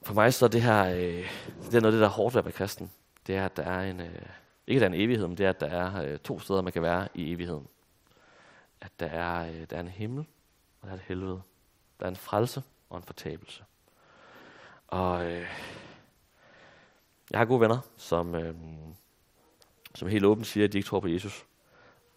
For 0.03 0.15
mig 0.15 0.35
så 0.35 0.45
er 0.45 0.49
det 0.49 0.63
her, 0.63 0.85
øh, 0.85 1.31
det 1.65 1.75
er 1.75 1.81
noget 1.81 1.85
af 1.85 1.93
det, 1.93 2.01
der 2.01 2.07
er 2.07 2.11
hårdt 2.11 2.35
ved 2.35 2.39
at 2.39 2.45
være 2.45 2.53
kristen. 2.53 2.91
Det 3.27 3.37
er, 3.37 3.45
at 3.45 3.57
der 3.57 3.63
er 3.63 3.91
en, 3.91 4.01
øh, 4.01 4.23
ikke 4.67 4.79
at 4.79 4.81
der 4.81 4.87
er 4.87 4.95
en 4.95 5.01
evighed, 5.01 5.27
men 5.27 5.39
det 5.39 5.47
er, 5.47 5.51
at 5.51 5.61
der 5.61 5.67
er 5.67 6.03
øh, 6.05 6.19
to 6.19 6.41
steder, 6.41 6.63
man 6.63 6.73
kan 6.73 6.83
være 6.83 7.09
i 7.15 7.33
evigheden. 7.33 7.69
At 8.81 9.01
der 9.01 9.07
er, 9.07 9.49
øh, 9.49 9.67
der 9.71 9.77
er 9.77 9.81
en 9.81 9.89
himmel, 9.89 10.27
og 10.81 10.87
der 10.87 10.93
er 10.93 10.97
et 10.97 11.05
helvede. 11.07 11.43
Der 12.01 12.07
er 12.07 12.11
en 12.11 12.17
frelse 12.17 12.63
og 12.91 12.97
en 12.97 13.03
fortabelse. 13.03 13.65
Og 14.89 15.25
øh, 15.25 15.47
jeg 17.31 17.41
har 17.41 17.45
gode 17.45 17.61
venner, 17.61 17.79
som, 17.97 18.35
øh, 18.35 18.55
som 19.95 20.09
helt 20.09 20.25
åbent 20.25 20.47
siger, 20.47 20.65
at 20.65 20.73
de 20.73 20.79
ikke 20.79 20.89
tror 20.89 21.01
på 21.01 21.09
Jesus. 21.09 21.47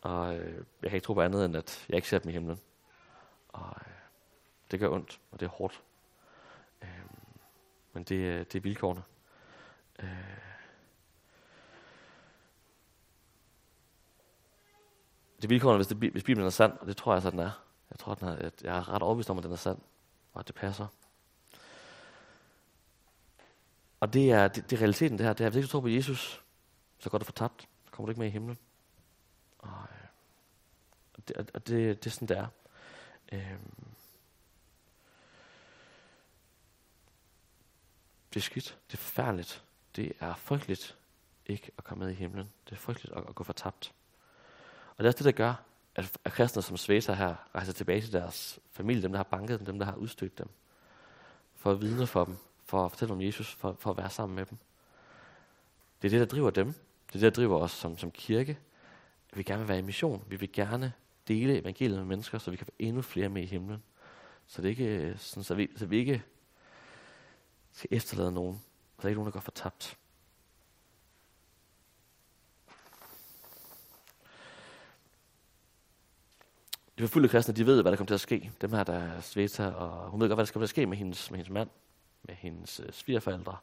Og 0.06 0.36
øh, 0.36 0.66
jeg 0.82 0.90
kan 0.90 0.98
ikke 0.98 1.06
tro 1.06 1.14
på 1.14 1.22
andet, 1.22 1.46
end 1.46 1.58
at 1.58 1.86
jeg 1.90 1.96
ikke 1.96 2.10
ser 2.10 2.20
dem 2.20 2.30
i 2.30 2.34
himlen. 2.34 2.60
Og 3.50 3.76
øh, 3.80 3.94
det 4.72 4.80
gør 4.80 4.90
ondt, 4.90 5.20
og 5.32 5.40
det 5.40 5.46
er 5.46 5.50
hårdt. 5.50 5.84
Øh, 6.82 6.90
men 7.94 8.04
det, 8.04 8.16
øh, 8.16 8.40
det 8.40 8.56
er 8.56 8.60
vilkårene. 8.60 9.04
Øh, 10.00 10.08
det 15.38 15.44
er 15.44 15.48
vilkårene, 15.48 15.78
hvis, 15.78 15.88
det, 15.88 15.98
hvis 15.98 16.24
Bibelen 16.24 16.46
er 16.48 16.50
sand, 16.50 16.78
og 16.78 16.88
det 16.88 16.98
tror 16.98 17.14
jeg 17.14 17.22
så, 17.22 17.32
den 17.32 17.40
er. 17.40 17.52
Jeg 17.92 18.00
tror, 18.00 18.14
den 18.14 18.28
er, 18.28 18.36
at 18.36 18.64
jeg 18.64 18.78
er 18.78 18.90
ret 18.90 19.02
overbevist 19.02 19.30
om, 19.30 19.38
at 19.38 19.44
den 19.44 19.52
er 19.52 19.56
sand, 19.56 19.80
og 20.34 20.40
at 20.40 20.48
det 20.48 20.56
passer. 20.56 20.88
Og 24.00 24.14
det 24.14 24.32
er, 24.32 24.48
det, 24.48 24.70
det 24.70 24.76
er 24.76 24.82
realiteten, 24.82 25.18
det 25.18 25.26
her. 25.26 25.34
Det 25.34 25.46
er, 25.46 25.50
hvis 25.50 25.58
ikke 25.58 25.68
du 25.68 25.72
tror 25.72 25.82
på 25.82 25.88
Jesus, 25.88 26.44
så 27.00 27.10
går 27.10 27.18
du 27.18 27.26
fortabt. 27.26 27.62
Så 27.86 27.92
kommer 27.92 28.06
du 28.06 28.12
ikke 28.12 28.20
med 28.20 28.28
i 28.28 28.32
himlen. 28.32 28.58
Og, 29.60 29.70
øh, 29.70 29.76
og, 29.80 29.95
det, 31.28 31.38
og 31.54 31.68
det, 31.68 32.04
det 32.04 32.10
er 32.10 32.14
sådan, 32.14 32.28
det 32.28 32.38
er. 32.38 32.48
Øhm, 33.32 33.86
det 38.34 38.40
er 38.40 38.44
skidt. 38.44 38.78
Det 38.88 38.94
er 38.94 39.02
forfærdeligt. 39.02 39.64
Det 39.96 40.14
er 40.20 40.36
frygteligt 40.36 40.98
ikke 41.46 41.72
at 41.78 41.84
komme 41.84 42.06
med 42.06 42.14
i 42.14 42.16
himlen. 42.16 42.50
Det 42.66 42.72
er 42.72 42.80
frygteligt 42.80 43.16
at, 43.16 43.24
at 43.30 43.36
gå 43.36 43.44
fortabt. 43.44 43.94
Og 44.90 44.98
det 44.98 45.06
er 45.06 45.10
også 45.10 45.18
det, 45.18 45.26
der 45.26 45.32
gør, 45.32 45.54
at, 45.96 46.18
at 46.24 46.32
kristne 46.32 46.62
som 46.62 46.78
Sveta 46.78 47.14
her 47.14 47.36
rejser 47.56 47.74
tilbage 47.74 48.02
til 48.02 48.14
deres 48.14 48.60
familie, 48.72 49.02
dem 49.02 49.12
der 49.12 49.20
har 49.20 49.24
banket 49.24 49.60
dem, 49.60 49.66
dem 49.66 49.80
der 49.80 49.86
har 49.86 49.96
udstødt 49.96 50.38
dem, 50.38 50.50
for 51.56 51.72
at 51.72 51.82
vidne 51.82 52.08
for 52.08 52.26
dem, 52.26 52.38
for 52.66 52.86
at 52.86 52.92
fortælle 52.92 53.14
om 53.14 53.22
Jesus, 53.22 53.54
for, 53.54 53.76
for 53.80 53.92
at 53.92 53.98
være 53.98 54.10
sammen 54.10 54.36
med 54.36 54.46
dem. 54.46 54.58
Det 56.02 56.08
er 56.08 56.10
det, 56.10 56.20
der 56.20 56.36
driver 56.36 56.50
dem. 56.50 56.68
Det 57.08 57.16
er 57.16 57.20
det, 57.20 57.22
der 57.22 57.30
driver 57.30 57.60
os 57.60 57.72
som, 57.72 57.98
som 57.98 58.12
kirke. 58.12 58.60
Vi 59.34 59.44
gerne 59.44 59.60
vil 59.60 59.68
være 59.68 59.80
i 59.80 59.82
mission. 59.82 60.24
Vi 60.28 60.36
vil 60.36 60.52
gerne 60.52 60.94
dele 61.28 61.58
evangeliet 61.58 61.98
med 61.98 62.06
mennesker, 62.06 62.38
så 62.38 62.52
vi 62.52 62.58
kan 62.58 62.66
få 62.66 62.72
endnu 62.80 63.02
flere 63.02 63.30
med 63.30 63.42
i 63.42 63.46
himlen. 63.46 63.84
Så 64.48 64.62
det 64.62 64.70
ikke 64.70 64.86
øh, 64.86 65.18
sådan, 65.18 65.44
så 65.44 65.56
vi, 65.56 65.70
så 65.76 65.86
vi 65.86 65.98
ikke 65.98 66.24
skal 67.72 67.90
efterlade 67.92 68.32
nogen. 68.32 68.62
Så 68.96 69.02
der 69.02 69.06
er 69.06 69.10
ikke 69.10 69.18
nogen, 69.18 69.26
der 69.26 69.32
går 69.32 69.40
fortabt. 69.40 69.98
de 76.98 77.04
forfulgte 77.04 77.30
kristne, 77.30 77.54
de 77.54 77.66
ved, 77.66 77.82
hvad 77.82 77.92
der 77.92 77.98
kommer 77.98 78.08
til 78.08 78.14
at 78.14 78.20
ske. 78.20 78.52
Dem 78.62 78.74
her, 78.74 78.84
der 78.84 78.94
er 78.94 79.22
Sveta, 79.22 79.68
og 79.68 80.10
hun 80.10 80.22
ved 80.22 80.28
godt, 80.28 80.38
hvad 80.38 80.46
der 80.46 80.52
kommer 80.52 80.68
til 80.68 80.72
at 80.72 80.76
ske 80.76 80.86
med 80.86 80.98
hendes, 80.98 81.32
med 81.32 81.38
hendes 81.38 81.50
mand, 81.50 81.70
med 82.24 82.36
hendes 82.36 82.80
øh, 82.80 82.92
svigerforældre. 82.92 83.58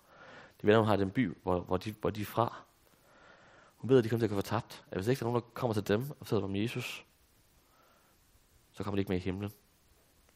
De 0.62 0.66
ved, 0.66 0.76
hun 0.76 0.86
har 0.86 0.96
den 0.96 1.10
by, 1.10 1.36
hvor, 1.42 1.60
hvor, 1.60 1.76
de, 1.76 1.94
hvor 2.00 2.10
de 2.10 2.20
er 2.20 2.24
fra. 2.24 2.62
Hun 3.76 3.90
ved, 3.90 3.98
at 3.98 4.04
de 4.04 4.08
kommer 4.08 4.20
til 4.20 4.26
at 4.26 4.30
gå 4.30 4.36
fortabt. 4.36 4.84
At 4.90 4.98
hvis 4.98 5.08
ikke 5.08 5.20
der 5.20 5.26
er 5.26 5.30
nogen, 5.30 5.42
der 5.42 5.48
kommer 5.54 5.74
til 5.74 5.88
dem 5.88 6.10
og 6.10 6.16
fortæller 6.26 6.44
om 6.44 6.56
Jesus, 6.56 7.04
så 8.72 8.84
kommer 8.84 8.96
de 8.96 9.00
ikke 9.00 9.12
med 9.12 9.18
i 9.18 9.22
himlen. 9.22 9.52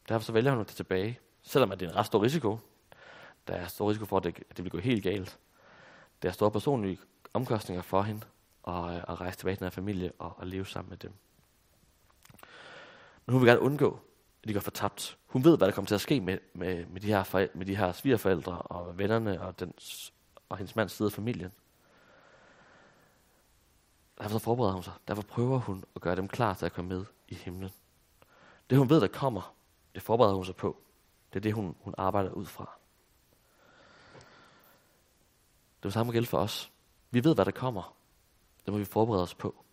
Derfor 0.08 0.24
så 0.24 0.32
vælger 0.32 0.50
hun 0.50 0.60
at 0.60 0.66
tage 0.66 0.76
tilbage, 0.76 1.20
selvom 1.42 1.72
at 1.72 1.80
det 1.80 1.86
er 1.86 1.90
en 1.90 1.96
ret 1.96 2.06
stor 2.06 2.22
risiko. 2.22 2.58
Der 3.48 3.54
er 3.54 3.66
stor 3.66 3.90
risiko 3.90 4.04
for, 4.04 4.16
at 4.16 4.24
det, 4.24 4.38
at 4.50 4.56
det 4.56 4.64
vil 4.64 4.72
gå 4.72 4.78
helt 4.78 5.02
galt. 5.02 5.38
Der 6.22 6.28
er 6.28 6.32
store 6.32 6.50
personlige 6.50 6.98
omkostninger 7.32 7.82
for 7.82 8.02
hende 8.02 8.26
at, 8.68 8.74
øh, 8.74 8.96
at 8.96 9.20
rejse 9.20 9.38
tilbage 9.38 9.54
til 9.54 9.60
den 9.60 9.64
her 9.64 9.70
familie 9.70 10.12
og 10.18 10.38
at 10.40 10.46
leve 10.46 10.66
sammen 10.66 10.90
med 10.90 10.96
dem. 10.96 11.12
Men 13.26 13.32
hun 13.32 13.42
vil 13.42 13.48
gerne 13.48 13.60
undgå, 13.60 14.00
at 14.42 14.48
de 14.48 14.52
går 14.52 14.60
fortabt. 14.60 15.18
Hun 15.26 15.44
ved, 15.44 15.56
hvad 15.56 15.66
der 15.66 15.74
kommer 15.74 15.86
til 15.86 15.94
at 15.94 16.00
ske 16.00 16.20
med, 16.20 16.38
med, 16.54 16.86
med, 16.86 17.00
de, 17.00 17.06
her 17.06 17.22
forældre, 17.22 17.58
med 17.58 17.66
de 17.66 17.76
her 17.76 17.92
svigerforældre 17.92 18.58
og 18.58 18.98
vennerne 18.98 19.40
og, 19.40 19.60
den, 19.60 19.72
og 20.48 20.56
hendes 20.56 20.76
mands 20.76 20.92
side 20.92 21.06
af 21.06 21.12
familien. 21.12 21.52
Derfor 24.18 24.30
så 24.30 24.38
forbereder 24.38 24.74
hun 24.74 24.82
sig. 24.82 24.92
Derfor 25.08 25.22
prøver 25.22 25.58
hun 25.58 25.84
at 25.96 26.00
gøre 26.00 26.16
dem 26.16 26.28
klar 26.28 26.54
til 26.54 26.66
at 26.66 26.72
komme 26.72 26.88
med 26.88 27.04
i 27.28 27.34
himlen. 27.34 27.70
Det 28.70 28.78
hun 28.78 28.90
ved, 28.90 29.00
der 29.00 29.08
kommer, 29.08 29.54
det 29.94 30.02
forbereder 30.02 30.34
hun 30.34 30.44
sig 30.44 30.56
på. 30.56 30.82
Det 31.32 31.36
er 31.36 31.40
det, 31.40 31.52
hun, 31.52 31.76
hun 31.80 31.94
arbejder 31.98 32.30
ud 32.30 32.46
fra. 32.46 32.78
Det 35.82 35.88
er 35.88 35.92
samme 35.92 36.12
gælde 36.12 36.26
for 36.26 36.38
os. 36.38 36.72
Vi 37.10 37.24
ved, 37.24 37.34
hvad 37.34 37.44
der 37.44 37.50
kommer. 37.50 37.96
Det 38.64 38.72
må 38.72 38.78
vi 38.78 38.84
forberede 38.84 39.22
os 39.22 39.34
på. 39.34 39.64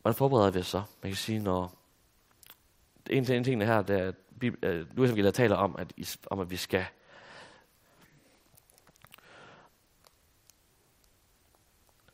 Hvordan 0.00 0.14
forbereder 0.16 0.50
vi 0.50 0.58
os 0.58 0.66
så? 0.66 0.82
Man 1.02 1.12
kan 1.12 1.16
sige, 1.16 1.38
når 1.38 1.78
en 3.10 3.24
ting, 3.24 3.44
tingene 3.44 3.66
her, 3.66 3.82
det 3.82 4.00
er, 4.00 4.08
at 4.62 4.86
Lukas 4.94 5.10
Evangeliet 5.10 5.34
taler 5.34 5.56
om, 5.56 5.76
at, 5.78 6.18
om, 6.30 6.40
at 6.40 6.50
vi 6.50 6.56
skal 6.56 6.86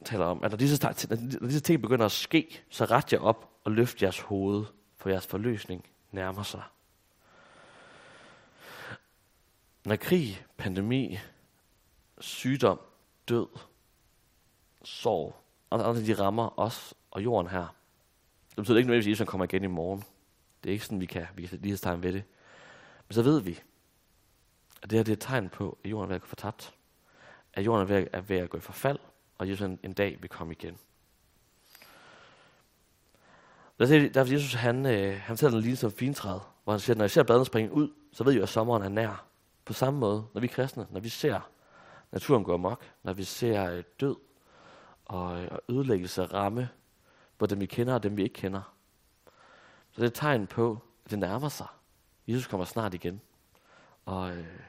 taler 0.04 0.24
om, 0.24 0.44
at 0.44 0.50
når 0.50 0.58
disse, 0.58 0.86
når 1.40 1.46
disse 1.46 1.60
ting 1.60 1.82
begynder 1.82 2.04
at 2.04 2.12
ske, 2.12 2.62
så 2.70 2.84
ret 2.84 3.12
jer 3.12 3.18
op 3.18 3.50
og 3.64 3.72
løft 3.72 4.02
jeres 4.02 4.20
hoved, 4.20 4.64
for 4.96 5.08
jeres 5.08 5.26
forløsning 5.26 5.86
nærmer 6.10 6.42
sig. 6.42 6.62
Når 9.84 9.96
krig, 9.96 10.46
pandemi, 10.56 11.18
sygdom, 12.20 12.80
død, 13.28 13.46
sorg, 14.84 15.36
og 15.70 15.88
andre 15.88 16.02
de 16.02 16.14
rammer 16.14 16.58
os 16.58 16.94
og 17.10 17.24
jorden 17.24 17.50
her, 17.50 17.66
det 18.48 18.56
betyder 18.56 18.76
ikke 18.76 18.86
nødvendigvis, 18.86 19.06
at 19.06 19.10
Jesus 19.10 19.28
kommer 19.28 19.44
igen 19.44 19.64
i 19.64 19.66
morgen. 19.66 20.04
Det 20.62 20.70
er 20.70 20.72
ikke 20.72 20.84
sådan, 20.84 21.00
vi 21.00 21.06
kan, 21.06 21.26
vi 21.34 21.46
kan 21.46 21.58
lige 21.58 21.76
tegn 21.76 22.02
ved 22.02 22.12
det. 22.12 22.24
Men 23.08 23.14
så 23.14 23.22
ved 23.22 23.40
vi, 23.40 23.60
at 24.82 24.90
det 24.90 24.98
her 24.98 25.04
det 25.04 25.12
er 25.12 25.16
et 25.16 25.20
tegn 25.20 25.48
på, 25.48 25.78
at 25.84 25.90
jorden 25.90 26.04
er 26.04 26.08
ved 26.08 26.14
at 26.16 26.22
gå 26.22 26.26
fortabt. 26.26 26.74
At 27.54 27.64
jorden 27.66 27.82
er 27.82 27.86
ved 27.86 27.96
at, 27.96 28.08
er 28.12 28.20
ved 28.20 28.36
at 28.36 28.50
gå 28.50 28.58
i 28.58 28.60
forfald, 28.60 28.98
og 29.42 29.48
Jesus 29.48 29.64
en, 29.64 29.78
en 29.82 29.92
dag 29.92 30.18
vil 30.20 30.30
komme 30.30 30.52
igen. 30.52 30.78
Der 33.78 34.20
er 34.20 34.32
Jesus, 34.32 34.54
han, 34.54 34.86
øh, 34.86 35.20
han 35.20 35.36
sætter 35.36 35.56
den 35.56 35.64
lige 35.64 35.76
som 35.76 35.92
fintræd, 35.92 36.40
hvor 36.64 36.72
han 36.72 36.80
siger, 36.80 36.94
at 36.94 36.98
når 36.98 37.04
jeg 37.04 37.10
ser 37.10 37.22
bladene 37.22 37.44
springe 37.44 37.72
ud, 37.72 37.90
så 38.12 38.24
ved 38.24 38.32
jeg, 38.32 38.42
at 38.42 38.48
sommeren 38.48 38.82
er 38.82 38.88
nær. 38.88 39.26
På 39.64 39.72
samme 39.72 40.00
måde, 40.00 40.24
når 40.34 40.40
vi 40.40 40.46
er 40.46 40.52
kristne, 40.52 40.86
når 40.90 41.00
vi 41.00 41.08
ser 41.08 41.40
naturen 42.12 42.44
gå 42.44 42.54
amok, 42.54 42.84
når 43.02 43.12
vi 43.12 43.24
ser 43.24 43.70
øh, 43.70 43.84
død 44.00 44.16
og, 45.04 45.42
øh, 45.42 45.48
og 45.50 45.60
ødelæggelse 45.68 46.24
ramme 46.24 46.68
både 47.38 47.50
dem 47.50 47.60
vi 47.60 47.66
kender 47.66 47.94
og 47.94 48.02
dem 48.02 48.16
vi 48.16 48.22
ikke 48.22 48.34
kender. 48.34 48.74
Så 49.90 49.96
det 49.96 50.02
er 50.02 50.06
et 50.06 50.14
tegn 50.14 50.46
på, 50.46 50.78
at 51.04 51.10
det 51.10 51.18
nærmer 51.18 51.48
sig. 51.48 51.66
Jesus 52.28 52.46
kommer 52.46 52.64
snart 52.64 52.94
igen. 52.94 53.20
Og, 54.04 54.36
øh, 54.36 54.60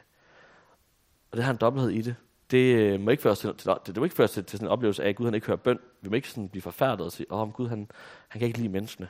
og 1.31 1.37
det 1.37 1.43
har 1.43 1.51
en 1.51 1.57
dobbelthed 1.57 1.91
i 1.91 2.01
det. 2.01 2.15
Det 2.53 2.75
øh, 2.75 3.01
må 3.01 3.11
ikke 3.11 3.23
føre 3.23 3.31
os 3.31 3.39
til, 3.39 3.55
til, 3.57 3.69
det, 3.69 3.85
det 3.85 3.97
må 3.97 4.03
ikke 4.03 4.15
føre 4.15 4.25
os 4.25 4.31
til, 4.31 4.45
til 4.45 4.59
sådan 4.59 4.67
en 4.67 4.71
oplevelse 4.71 5.03
af, 5.03 5.09
at 5.09 5.15
Gud 5.15 5.25
han 5.25 5.33
ikke 5.33 5.47
hører 5.47 5.57
bøn. 5.57 5.79
Vi 6.01 6.09
må 6.09 6.15
ikke 6.15 6.29
sådan 6.29 6.49
blive 6.49 6.61
forfærdet 6.61 7.05
og 7.05 7.11
sige, 7.11 7.31
åh, 7.31 7.41
oh, 7.41 7.51
Gud 7.51 7.67
han, 7.67 7.91
han 8.27 8.39
kan 8.39 8.47
ikke 8.47 8.57
lide 8.59 8.69
menneskene. 8.69 9.09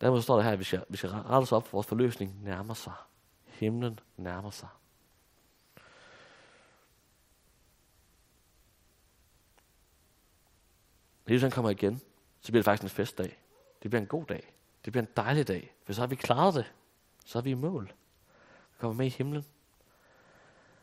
Derfor 0.00 0.20
står 0.20 0.36
der 0.36 0.42
her, 0.42 0.50
at 0.50 0.58
vi 0.58 0.64
skal, 0.64 0.84
vi 0.88 0.96
skal 0.96 1.10
rette 1.10 1.32
os 1.32 1.52
op, 1.52 1.68
for 1.68 1.76
vores 1.76 1.86
forløsning 1.86 2.44
nærmer 2.44 2.74
sig. 2.74 2.92
Himlen 3.46 4.00
nærmer 4.16 4.50
sig. 4.50 4.68
Når 11.26 11.32
Jesus 11.32 11.42
han 11.42 11.50
kommer 11.50 11.70
igen, 11.70 12.00
så 12.40 12.52
bliver 12.52 12.60
det 12.60 12.64
faktisk 12.64 12.82
en 12.82 12.96
festdag. 12.96 13.38
Det 13.82 13.90
bliver 13.90 14.00
en 14.00 14.08
god 14.08 14.24
dag. 14.24 14.52
Det 14.84 14.92
bliver 14.92 15.02
en 15.02 15.12
dejlig 15.16 15.48
dag, 15.48 15.74
for 15.84 15.92
så 15.92 16.00
har 16.00 16.06
vi 16.06 16.16
klaret 16.16 16.54
det. 16.54 16.72
Så 17.24 17.38
er 17.38 17.42
vi 17.42 17.50
i 17.50 17.54
mål. 17.54 17.84
Vi 18.72 18.76
kommer 18.78 18.96
med 18.96 19.06
i 19.06 19.08
himlen. 19.08 19.44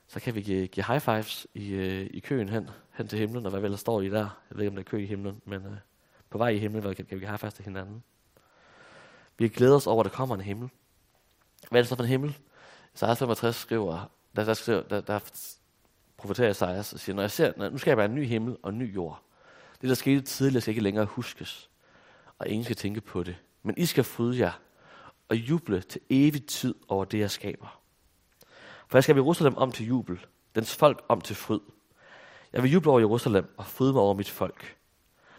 Så 0.09 0.19
kan 0.19 0.35
vi 0.35 0.41
give, 0.41 0.67
give 0.67 0.85
high 0.85 1.01
fives 1.01 1.47
i, 1.53 1.71
øh, 1.71 2.09
i 2.11 2.19
køen 2.19 2.49
hen, 2.49 2.69
hen 2.93 3.07
til 3.07 3.19
himlen, 3.19 3.45
og 3.45 3.51
hvad 3.51 3.61
vel 3.61 3.71
der 3.71 3.77
står 3.77 4.01
i 4.01 4.09
der. 4.09 4.17
Jeg 4.49 4.57
ved 4.57 4.59
ikke, 4.59 4.69
om 4.69 4.75
der 4.75 4.81
er 4.81 4.89
kø 4.89 4.97
i 4.97 5.05
himlen, 5.05 5.41
men 5.45 5.65
øh, 5.65 5.77
på 6.29 6.37
vej 6.37 6.49
i 6.49 6.57
himlen 6.57 6.83
kan, 6.83 6.95
kan 6.95 7.05
vi 7.09 7.19
give 7.19 7.27
high 7.27 7.39
fives 7.39 7.53
til 7.53 7.65
hinanden. 7.65 8.03
Vi 9.37 9.47
glæder 9.47 9.75
os 9.75 9.87
over, 9.87 10.03
at 10.03 10.11
der 10.11 10.15
kommer 10.15 10.35
en 10.35 10.41
himmel. 10.41 10.69
Hvad 11.69 11.79
er 11.79 11.83
det 11.83 11.89
så 11.89 11.95
for 11.95 12.03
en 12.03 12.09
himmel? 12.09 12.37
Isaias 12.95 13.19
65 13.19 13.55
skriver, 13.55 14.11
der, 14.35 14.45
der, 14.45 14.53
skriver, 14.53 14.81
der, 14.81 15.01
der 15.01 15.19
profeterer 16.17 16.49
Isaias 16.49 16.93
og 16.93 16.99
siger, 16.99 17.15
når 17.15 17.23
jeg 17.23 17.31
ser, 17.31 17.69
nu 17.69 17.77
skal 17.77 17.91
jeg 17.91 17.97
være 17.97 18.05
en 18.05 18.15
ny 18.15 18.25
himmel 18.25 18.57
og 18.63 18.69
en 18.69 18.77
ny 18.79 18.95
jord. 18.95 19.21
Det, 19.81 19.89
der 19.89 19.95
skete 19.95 20.21
tidligere, 20.21 20.61
skal 20.61 20.71
ikke 20.71 20.81
længere 20.81 21.05
huskes, 21.05 21.69
og 22.39 22.47
ingen 22.47 22.63
skal 22.63 22.75
tænke 22.75 23.01
på 23.01 23.23
det. 23.23 23.35
Men 23.63 23.77
I 23.77 23.85
skal 23.85 24.03
fryde 24.03 24.39
jer 24.39 24.51
og 25.29 25.35
juble 25.35 25.81
til 25.81 26.01
evig 26.09 26.45
tid 26.45 26.75
over 26.87 27.05
det, 27.05 27.19
jeg 27.19 27.31
skaber. 27.31 27.81
For 28.89 28.97
jeg 28.97 29.03
skal 29.03 29.15
Jerusalem 29.15 29.57
om 29.57 29.71
til 29.71 29.87
jubel, 29.87 30.25
dens 30.55 30.75
folk 30.75 31.01
om 31.07 31.21
til 31.21 31.35
fryd. 31.35 31.59
Jeg 32.53 32.63
vil 32.63 32.71
juble 32.71 32.91
over 32.91 32.99
Jerusalem 32.99 33.53
og 33.57 33.65
fryde 33.65 33.93
mig 33.93 34.01
over 34.01 34.13
mit 34.13 34.29
folk. 34.29 34.77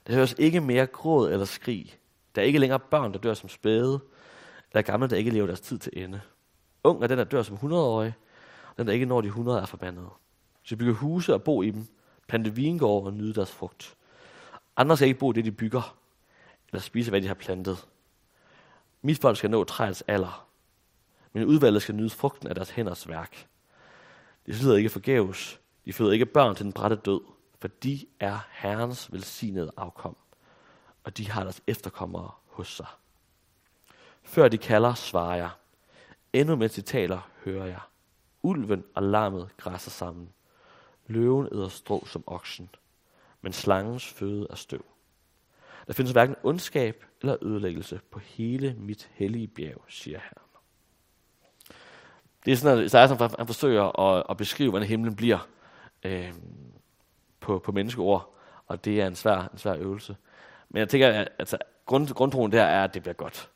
Der 0.07 0.15
høres 0.15 0.35
ikke 0.39 0.61
mere 0.61 0.87
gråd 0.87 1.31
eller 1.31 1.45
skrig. 1.45 1.99
Der 2.35 2.43
er 2.43 2.47
ikke 2.47 2.59
længere 2.59 2.81
børn, 2.81 3.13
der 3.13 3.19
dør 3.19 3.35
som 3.35 3.49
spæde, 3.49 4.01
eller 4.73 4.83
gamle, 4.83 5.09
der 5.09 5.17
ikke 5.17 5.31
lever 5.31 5.47
deres 5.47 5.61
tid 5.61 5.79
til 5.79 5.93
ende. 5.97 6.21
Ung 6.85 7.03
er 7.03 7.07
den, 7.07 7.19
der 7.19 7.25
dør 7.25 7.43
som 7.43 7.57
100-årig, 7.57 8.15
og 8.71 8.79
den, 8.79 8.87
der 8.87 8.93
ikke 8.93 9.07
når 9.07 9.21
de 9.21 9.27
100 9.27 9.61
er 9.61 9.67
forbandet. 9.67 10.09
Så 10.63 10.77
bygger 10.77 10.95
huse 10.95 11.35
og 11.35 11.43
bo 11.43 11.63
i 11.63 11.71
dem, 11.71 11.87
plante 12.29 12.55
vingårde 12.55 13.07
og 13.07 13.13
nyde 13.13 13.35
deres 13.35 13.51
frugt. 13.51 13.97
Andre 14.77 14.97
skal 14.97 15.09
ikke 15.09 15.21
bo 15.21 15.31
i 15.31 15.35
det, 15.35 15.45
de 15.45 15.53
bygger, 15.53 15.97
eller 16.69 16.81
spise, 16.81 17.11
hvad 17.11 17.21
de 17.21 17.27
har 17.27 17.35
plantet. 17.35 17.87
Mit 19.03 19.19
folk 19.19 19.37
skal 19.37 19.51
nå 19.51 19.65
træets 19.65 20.03
alder. 20.03 20.50
Men 21.33 21.45
udvalget 21.45 21.83
skal 21.83 21.95
nyde 21.95 22.11
frugten 22.11 22.49
af 22.49 22.55
deres 22.55 22.71
hænders 22.71 23.09
værk. 23.09 23.47
De 24.47 24.59
slider 24.59 24.77
ikke 24.77 24.91
forgæves. 24.91 25.61
De 25.85 25.93
føder 25.93 26.13
ikke 26.13 26.27
børn 26.27 26.57
til 26.57 26.65
den 26.65 26.73
brætte 26.73 26.97
død, 26.97 27.21
for 27.59 27.69
de 27.69 28.07
er 28.21 28.39
Herrens 28.51 29.13
velsignede 29.13 29.73
afkom, 29.77 30.17
og 31.05 31.17
de 31.17 31.31
har 31.31 31.43
deres 31.43 31.63
efterkommere 31.67 32.31
hos 32.47 32.69
sig. 32.69 32.87
Før 34.23 34.49
de 34.49 34.59
kalder, 34.59 34.95
svarer 34.95 35.37
jeg. 35.37 35.51
Endnu 36.33 36.57
mens 36.57 36.73
de 36.73 36.83
taler, 36.83 37.31
hører 37.45 37.67
jeg. 37.67 37.81
Ulven 38.43 38.85
og 38.95 39.03
lammet 39.03 39.49
græsser 39.57 39.91
sammen. 39.91 40.29
Løven 41.07 41.49
æder 41.53 41.69
strå 41.69 42.07
som 42.07 42.25
oksen, 42.27 42.71
men 43.41 43.53
slangens 43.53 44.07
føde 44.07 44.47
er 44.51 44.55
støv. 44.55 44.85
Der 45.87 45.93
findes 45.93 46.13
hverken 46.13 46.37
ondskab 46.43 47.05
eller 47.21 47.37
ødelæggelse 47.43 48.01
på 48.11 48.19
hele 48.19 48.75
mit 48.79 49.11
hellige 49.13 49.49
bjerg, 49.49 49.85
siger 49.89 50.19
Herren. 50.19 50.50
Det 52.45 52.53
er 52.53 52.57
sådan, 52.57 52.79
at 52.79 52.85
Isaias 52.85 53.11
han 53.11 53.47
forsøger 53.47 54.01
at, 54.01 54.27
at 54.31 54.37
beskrive, 54.37 54.71
hvordan 54.71 54.89
himlen 54.89 55.17
bliver 55.17 55.49
øh, 56.03 56.33
på, 57.41 57.59
på 57.59 57.73
menneskeord, 57.73 58.35
og 58.67 58.85
det 58.85 59.01
er 59.01 59.07
en 59.07 59.17
svær, 59.17 59.49
en 59.53 59.59
svær 59.59 59.75
øvelse. 59.75 60.17
Men 60.69 60.81
jeg 60.81 60.89
tænker, 60.89 61.09
at 61.09 61.29
altså, 61.39 61.59
grund, 61.87 62.09
grundtroen 62.09 62.53
der 62.53 62.63
er, 62.63 62.85
at 62.85 62.95
det 62.95 63.03
bliver 63.03 63.15
godt. 63.15 63.51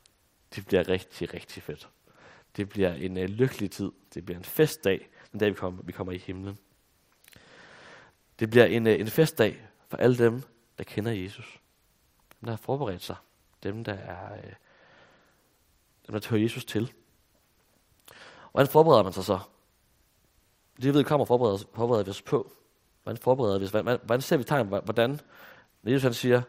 Det 0.55 0.67
bliver 0.67 0.89
rigtig, 0.89 1.33
rigtig 1.33 1.63
fedt. 1.63 1.89
Det 2.57 2.69
bliver 2.69 2.93
en 2.93 3.17
øh, 3.17 3.29
lykkelig 3.29 3.71
tid. 3.71 3.91
Det 4.13 4.25
bliver 4.25 4.37
en 4.37 4.43
festdag, 4.43 5.09
den 5.31 5.39
dag 5.39 5.49
vi 5.49 5.53
kommer, 5.53 5.83
vi 5.83 5.91
kommer 5.91 6.13
i 6.13 6.17
himlen. 6.17 6.57
Det 8.39 8.49
bliver 8.49 8.65
en, 8.65 8.87
øh, 8.87 8.99
en 8.99 9.07
festdag 9.07 9.67
for 9.87 9.97
alle 9.97 10.17
dem, 10.17 10.41
der 10.77 10.83
kender 10.83 11.11
Jesus. 11.11 11.59
Dem, 12.41 12.45
der 12.45 12.51
har 12.51 12.57
forberedt 12.57 13.03
sig. 13.03 13.15
Dem, 13.63 13.83
der 13.83 13.93
er 13.93 14.33
Øh, 14.33 14.53
dem, 16.07 16.13
der 16.13 16.19
tør 16.19 16.35
Jesus 16.35 16.65
til. 16.65 16.93
Hvordan 18.55 18.71
forbereder 18.71 19.03
man 19.03 19.13
sig 19.13 19.23
så? 19.23 19.39
Det 20.81 20.93
ved 20.93 21.03
kommer 21.03 21.25
forbereder, 21.25 21.57
forbereder 21.73 22.03
vi 22.03 22.09
os 22.09 22.21
på. 22.21 22.51
Hvordan 23.03 23.17
forbereder 23.21 23.59
vi 23.59 23.65
os? 23.65 23.71
Hvordan, 23.71 23.99
hvordan 24.03 24.21
ser 24.21 24.37
vi 24.37 24.43
tegn? 24.43 24.67
Hvordan? 24.67 25.19
Når 25.81 25.91
Jesus 25.91 26.03
han 26.03 26.13
siger, 26.13 26.41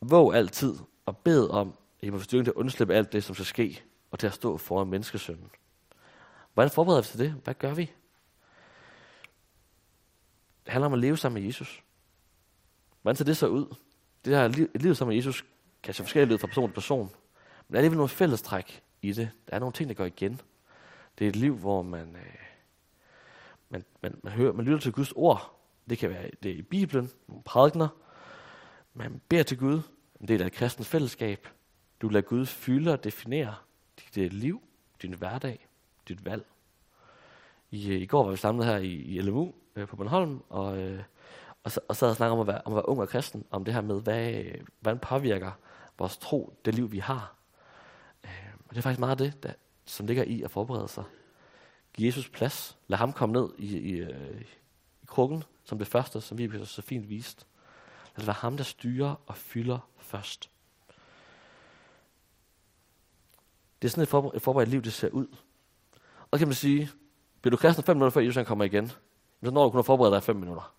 våg 0.00 0.34
altid 0.34 0.74
og 1.06 1.16
bed 1.16 1.48
om, 1.48 1.74
at 2.00 2.06
I 2.06 2.10
må 2.10 2.18
få 2.18 2.24
styrken 2.24 2.44
til 2.44 2.50
at 2.50 2.54
undslippe 2.54 2.94
alt 2.94 3.12
det, 3.12 3.24
som 3.24 3.34
skal 3.34 3.46
ske, 3.46 3.82
og 4.10 4.18
til 4.18 4.26
at 4.26 4.32
stå 4.32 4.56
foran 4.56 4.88
menneskesønnen. 4.88 5.50
Hvordan 6.54 6.70
forbereder 6.70 7.00
vi 7.00 7.04
os 7.04 7.10
til 7.10 7.18
det? 7.18 7.30
Hvad 7.44 7.54
gør 7.54 7.74
vi? 7.74 7.90
Det 10.64 10.72
handler 10.72 10.86
om 10.86 10.92
at 10.92 10.98
leve 10.98 11.16
sammen 11.16 11.42
med 11.42 11.46
Jesus. 11.46 11.82
Hvordan 13.02 13.16
ser 13.16 13.24
det 13.24 13.36
så 13.36 13.46
ud? 13.46 13.74
Det 14.24 14.36
her 14.36 14.48
liv, 14.48 14.70
et 14.74 14.82
liv 14.82 14.94
sammen 14.94 15.10
med 15.10 15.16
Jesus 15.16 15.44
kan 15.82 15.94
se 15.94 16.02
forskelligt 16.02 16.32
ud 16.32 16.38
fra 16.38 16.46
person 16.46 16.68
til 16.68 16.74
person. 16.74 17.06
Men 17.06 17.72
der 17.72 17.74
er 17.74 17.78
alligevel 17.78 17.96
nogle 17.96 18.08
fællestræk 18.08 18.82
i 19.02 19.12
det. 19.12 19.30
Der 19.48 19.54
er 19.54 19.58
nogle 19.58 19.72
ting, 19.72 19.88
der 19.88 19.94
går 19.94 20.04
igen. 20.04 20.40
Det 21.18 21.24
er 21.24 21.28
et 21.28 21.36
liv, 21.36 21.56
hvor 21.56 21.82
man, 21.82 22.16
øh, 22.16 22.42
man, 23.68 23.84
man, 24.00 24.20
man, 24.22 24.32
hører, 24.32 24.52
man 24.52 24.64
lytter 24.64 24.80
til 24.80 24.92
Guds 24.92 25.12
ord. 25.12 25.58
Det 25.90 25.98
kan 25.98 26.10
være 26.10 26.30
det 26.42 26.50
er 26.50 26.54
i 26.54 26.62
Bibelen, 26.62 27.10
nogle 27.28 27.42
prædikner. 27.42 27.88
Man 28.94 29.20
beder 29.28 29.42
til 29.42 29.58
Gud, 29.58 29.80
en 30.20 30.28
del 30.28 30.42
af 30.42 30.46
et 30.46 30.52
kristens 30.52 30.88
fællesskab. 30.88 31.48
Du 32.02 32.08
lader 32.08 32.26
Gud 32.26 32.46
fylde 32.46 32.92
og 32.92 33.04
definere 33.04 33.54
dit 33.98 34.24
øh, 34.24 34.32
liv, 34.32 34.62
din 35.02 35.14
hverdag, 35.14 35.68
dit 36.08 36.24
valg. 36.24 36.44
I, 37.70 37.92
øh, 37.92 38.00
I 38.00 38.06
går 38.06 38.24
var 38.24 38.30
vi 38.30 38.36
samlet 38.36 38.66
her 38.66 38.76
i, 38.76 38.92
i 38.92 39.20
LMU 39.20 39.54
øh, 39.76 39.88
på 39.88 39.96
Bornholm, 39.96 40.42
og, 40.48 40.78
øh, 40.78 41.02
og, 41.64 41.70
så, 41.70 41.80
og 41.88 41.96
sad 41.96 42.08
og 42.08 42.16
snakkede 42.16 42.32
om 42.32 42.40
at, 42.40 42.46
være, 42.46 42.62
om 42.64 42.72
at 42.72 42.76
være 42.76 42.88
ung 42.88 43.00
og 43.00 43.08
kristen, 43.08 43.44
om 43.50 43.64
det 43.64 43.74
her 43.74 43.80
med, 43.80 44.00
hvad, 44.00 44.32
øh, 44.32 44.54
hvordan 44.80 44.98
påvirker 44.98 45.52
vores 45.98 46.16
tro 46.16 46.58
det 46.64 46.74
liv, 46.74 46.92
vi 46.92 46.98
har. 46.98 47.34
Øh, 48.24 48.30
og 48.68 48.70
det 48.70 48.78
er 48.78 48.82
faktisk 48.82 49.00
meget 49.00 49.18
det, 49.18 49.42
der, 49.42 49.52
som 49.84 50.06
ligger 50.06 50.24
i 50.24 50.42
at 50.42 50.50
forberede 50.50 50.88
sig. 50.88 51.04
Giv 51.92 52.06
Jesus 52.06 52.28
plads. 52.28 52.78
Lad 52.86 52.98
ham 52.98 53.12
komme 53.12 53.32
ned 53.32 53.48
i, 53.58 53.78
i, 53.78 53.92
øh, 53.92 54.40
i 55.02 55.06
krukken 55.06 55.44
som 55.64 55.78
det 55.78 55.86
første, 55.86 56.20
som 56.20 56.38
vi 56.38 56.64
så 56.64 56.82
fint 56.82 57.08
vist. 57.08 57.46
Lad 58.16 58.20
det 58.20 58.26
være 58.26 58.34
ham, 58.34 58.56
der 58.56 58.64
styrer 58.64 59.14
og 59.26 59.36
fylder 59.36 59.78
først. 59.98 60.50
Det 63.82 63.88
er 63.88 63.90
sådan 63.90 64.02
et, 64.02 64.08
forber- 64.08 64.36
et 64.36 64.42
forberedt 64.42 64.70
liv, 64.70 64.82
det 64.82 64.92
ser 64.92 65.08
ud. 65.08 65.26
Og 66.30 66.38
kan 66.38 66.48
man 66.48 66.54
sige, 66.54 66.90
bliver 67.40 67.50
du 67.50 67.56
kristen 67.56 67.84
fem 67.84 67.96
minutter 67.96 68.10
før 68.10 68.20
Jesus 68.20 68.46
kommer 68.46 68.64
igen, 68.64 68.88
så 69.44 69.50
når 69.50 69.64
du 69.64 69.70
kun 69.70 69.78
at 69.78 69.86
forberede 69.86 70.14
dig 70.14 70.22
fem 70.22 70.36
minutter. 70.36 70.74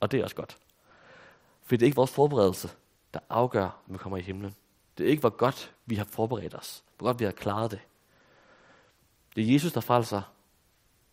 Og 0.00 0.10
det 0.10 0.20
er 0.20 0.24
også 0.24 0.36
godt. 0.36 0.58
For 1.62 1.76
det 1.76 1.82
er 1.82 1.86
ikke 1.86 1.96
vores 1.96 2.10
forberedelse, 2.10 2.70
der 3.14 3.20
afgør, 3.28 3.64
om 3.64 3.92
vi 3.92 3.98
kommer 3.98 4.16
i 4.16 4.20
himlen. 4.22 4.54
Det 4.98 5.06
er 5.06 5.10
ikke, 5.10 5.20
hvor 5.20 5.30
godt 5.30 5.74
vi 5.86 5.94
har 5.94 6.04
forberedt 6.04 6.54
os. 6.54 6.84
Hvor 6.98 7.06
godt 7.06 7.20
vi 7.20 7.24
har 7.24 7.32
klaret 7.32 7.70
det. 7.70 7.80
Det 9.36 9.48
er 9.48 9.52
Jesus, 9.52 9.72
der 9.72 9.80
frelser 9.80 10.22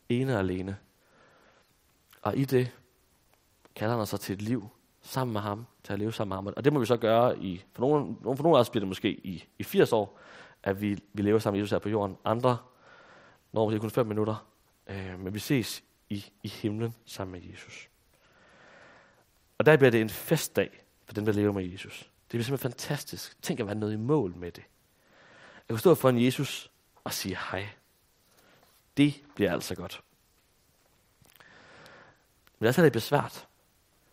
ene 0.09 0.33
og 0.33 0.39
alene. 0.39 0.77
Og 2.21 2.37
i 2.37 2.45
det 2.45 2.71
kalder 3.75 3.97
han 3.97 4.05
sig 4.05 4.19
til 4.19 4.33
et 4.33 4.41
liv 4.41 4.69
sammen 5.01 5.33
med 5.33 5.41
ham, 5.41 5.65
til 5.83 5.93
at 5.93 5.99
leve 5.99 6.13
sammen 6.13 6.29
med 6.29 6.37
ham. 6.37 6.53
Og 6.57 6.63
det 6.63 6.73
må 6.73 6.79
vi 6.79 6.85
så 6.85 6.97
gøre 6.97 7.39
i, 7.39 7.63
for 7.73 7.81
nogle, 7.81 8.15
for 8.35 8.43
nogle 8.43 8.57
af 8.57 8.61
os 8.61 8.69
bliver 8.69 8.81
det 8.81 8.87
måske 8.87 9.11
i, 9.11 9.45
i 9.59 9.63
80 9.63 9.93
år, 9.93 10.19
at 10.63 10.81
vi, 10.81 10.97
vi 11.13 11.21
lever 11.21 11.39
sammen 11.39 11.57
med 11.57 11.61
Jesus 11.61 11.71
her 11.71 11.79
på 11.79 11.89
jorden. 11.89 12.17
Andre 12.25 12.57
når 13.51 13.65
måske 13.65 13.79
kun 13.79 13.89
5 13.89 14.07
minutter, 14.07 14.47
øh, 14.87 15.19
men 15.19 15.33
vi 15.33 15.39
ses 15.39 15.83
i, 16.09 16.25
i 16.43 16.47
himlen 16.47 16.95
sammen 17.05 17.31
med 17.31 17.49
Jesus. 17.51 17.89
Og 19.57 19.65
der 19.65 19.77
bliver 19.77 19.91
det 19.91 20.01
en 20.01 20.09
festdag 20.09 20.83
for 21.05 21.13
dem, 21.13 21.25
der 21.25 21.33
lever 21.33 21.53
med 21.53 21.63
Jesus. 21.63 21.99
Det 21.99 22.29
bliver 22.29 22.43
simpelthen 22.43 22.71
fantastisk. 22.71 23.41
Tænk 23.41 23.59
at 23.59 23.65
være 23.65 23.75
noget 23.75 23.93
i 23.93 23.97
mål 23.97 24.35
med 24.35 24.51
det. 24.51 24.63
Jeg 25.69 25.73
kunne 25.73 25.79
stå 25.79 25.95
foran 25.95 26.25
Jesus 26.25 26.71
og 27.03 27.13
sige 27.13 27.37
hej. 27.51 27.69
Det 28.99 29.23
bliver 29.35 29.53
altså 29.53 29.75
godt. 29.75 30.03
Men 32.59 32.67
der 32.67 32.79
er 32.79 32.83
det 32.83 32.93
besvært. 32.93 33.47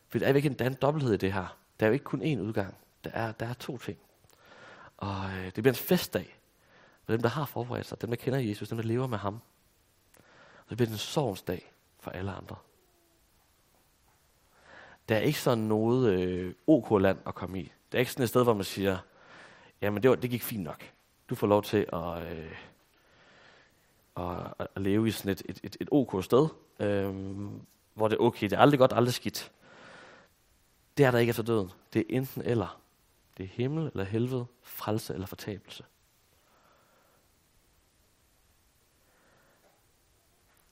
For 0.09 0.19
der 0.19 0.27
er 0.27 0.31
jo 0.31 0.37
ikke 0.37 0.49
en, 0.49 0.55
der 0.55 0.65
er 0.65 0.71
en 0.71 0.77
dobbelthed 0.83 1.15
i 1.15 1.17
det 1.17 1.33
her. 1.33 1.57
Der 1.81 1.87
er 1.87 1.89
jo 1.89 1.93
ikke 1.93 2.05
kun 2.05 2.23
én 2.23 2.41
udgang. 2.41 2.75
Der 3.05 3.11
er, 3.11 3.33
der 3.33 3.47
er 3.47 3.53
to 3.55 3.79
ting. 3.79 3.99
Og 4.97 5.31
øh, 5.31 5.45
det 5.45 5.55
bliver 5.55 5.73
en 5.73 5.75
festdag 5.75 6.39
for 7.05 7.13
dem, 7.13 7.23
der 7.23 7.29
har 7.29 7.45
forberedt 7.45 7.87
sig. 7.87 8.01
Dem, 8.01 8.11
der 8.11 8.17
kender 8.17 8.39
Jesus. 8.39 8.69
Dem, 8.69 8.79
der 8.79 8.85
lever 8.85 9.07
med 9.07 9.19
ham. 9.19 9.41
Og 10.59 10.71
det 10.71 10.77
bliver 10.77 10.91
en 10.91 10.99
sovnsdag 10.99 11.73
for 12.01 12.11
alle 12.11 12.33
andre. 12.33 12.57
Der 15.09 15.17
er 15.17 15.21
ikke 15.21 15.41
sådan 15.41 15.65
noget 15.65 16.13
øh, 16.13 16.55
OK-land 16.67 17.19
at 17.27 17.35
komme 17.35 17.61
i. 17.61 17.63
Det 17.63 17.99
er 17.99 18.01
ikke 18.01 18.13
sådan 18.13 18.23
et 18.23 18.29
sted, 18.29 18.43
hvor 18.43 18.55
man 18.55 18.65
siger, 18.65 18.99
jamen 19.81 20.03
det, 20.03 20.11
var, 20.11 20.17
det 20.17 20.31
gik 20.31 20.43
fint 20.43 20.63
nok. 20.63 20.93
Du 21.31 21.35
får 21.35 21.47
lov 21.47 21.63
til 21.63 21.87
at, 21.93 22.23
øh, 22.23 22.53
at, 24.17 24.69
at 24.75 24.83
leve 24.83 25.09
i 25.09 25.11
sådan 25.11 25.33
et, 25.33 25.43
et, 25.45 25.61
et, 25.63 25.77
et 25.81 25.89
ok 25.93 26.25
sted, 26.25 26.49
øh, 26.81 27.15
hvor 27.95 28.09
det 28.09 28.17
er 28.17 28.21
okay. 28.21 28.45
Det 28.45 28.53
er 28.53 28.61
aldrig 28.61 28.79
godt, 28.79 28.93
aldrig 28.93 29.15
skidt. 29.15 29.53
Det 30.97 31.05
er 31.05 31.11
der 31.11 31.19
ikke 31.19 31.31
efter 31.31 31.43
døden. 31.43 31.71
Det 31.93 32.01
er 32.01 32.17
enten 32.17 32.43
eller. 32.43 32.81
Det 33.37 33.45
er 33.45 33.49
himmel 33.49 33.87
eller 33.87 34.05
helvede, 34.05 34.47
frelse 34.63 35.15
eller 35.15 35.27
fortabelse. 35.27 35.85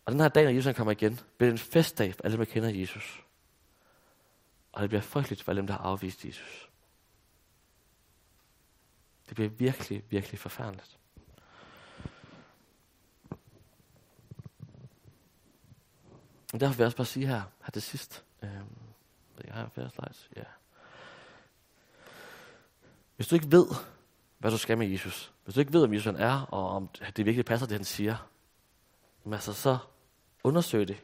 Og 0.05 0.13
den 0.13 0.21
her 0.21 0.29
dag, 0.29 0.45
når 0.45 0.51
Jesus 0.51 0.77
kommer 0.77 0.93
igen, 0.93 1.21
bliver 1.37 1.51
det 1.51 1.61
en 1.61 1.67
festdag 1.73 2.15
for 2.15 2.25
alle, 2.25 2.39
der 2.39 2.45
kender 2.45 2.69
Jesus. 2.69 3.25
Og 4.73 4.83
det 4.83 4.91
bliver 4.91 5.03
frygteligt 5.03 5.43
for 5.43 5.53
alle 5.53 5.59
dem, 5.59 5.67
der 5.67 5.75
har 5.75 5.85
afvist 5.85 6.25
Jesus. 6.25 6.71
Det 9.29 9.35
bliver 9.35 9.51
virkelig, 9.51 10.05
virkelig 10.11 10.39
forfærdeligt. 10.39 10.99
Og 16.55 16.61
derfor 16.61 16.75
vil 16.75 16.83
jeg 16.83 16.87
også 16.87 16.97
bare 16.97 17.07
sige 17.07 17.27
her, 17.27 17.43
her 17.63 17.71
til 17.71 17.83
sidst. 17.83 18.25
Øhm, 18.43 18.53
jeg 19.45 19.55
har 19.55 19.69
flere 19.69 19.91
slides. 19.91 20.31
Ja. 20.37 20.43
Hvis 23.17 23.27
du 23.27 23.35
ikke 23.35 23.53
ved, 23.53 23.67
hvad 24.39 24.51
du 24.51 24.59
skal 24.59 24.79
med 24.79 24.87
Jesus, 24.87 25.33
hvis 25.45 25.55
du 25.55 25.61
ikke 25.61 25.73
ved, 25.73 25.85
om 25.85 25.95
Jesus 25.95 26.05
han 26.05 26.17
er, 26.17 26.41
og 26.41 26.69
om 26.69 26.89
det 27.17 27.27
virkelig 27.27 27.45
passer, 27.45 27.67
det 27.67 27.77
han 27.77 27.85
siger, 27.85 28.29
jamen 29.25 29.35
altså 29.35 29.53
så 29.53 29.79
undersøg 30.45 30.89
det. 30.89 31.03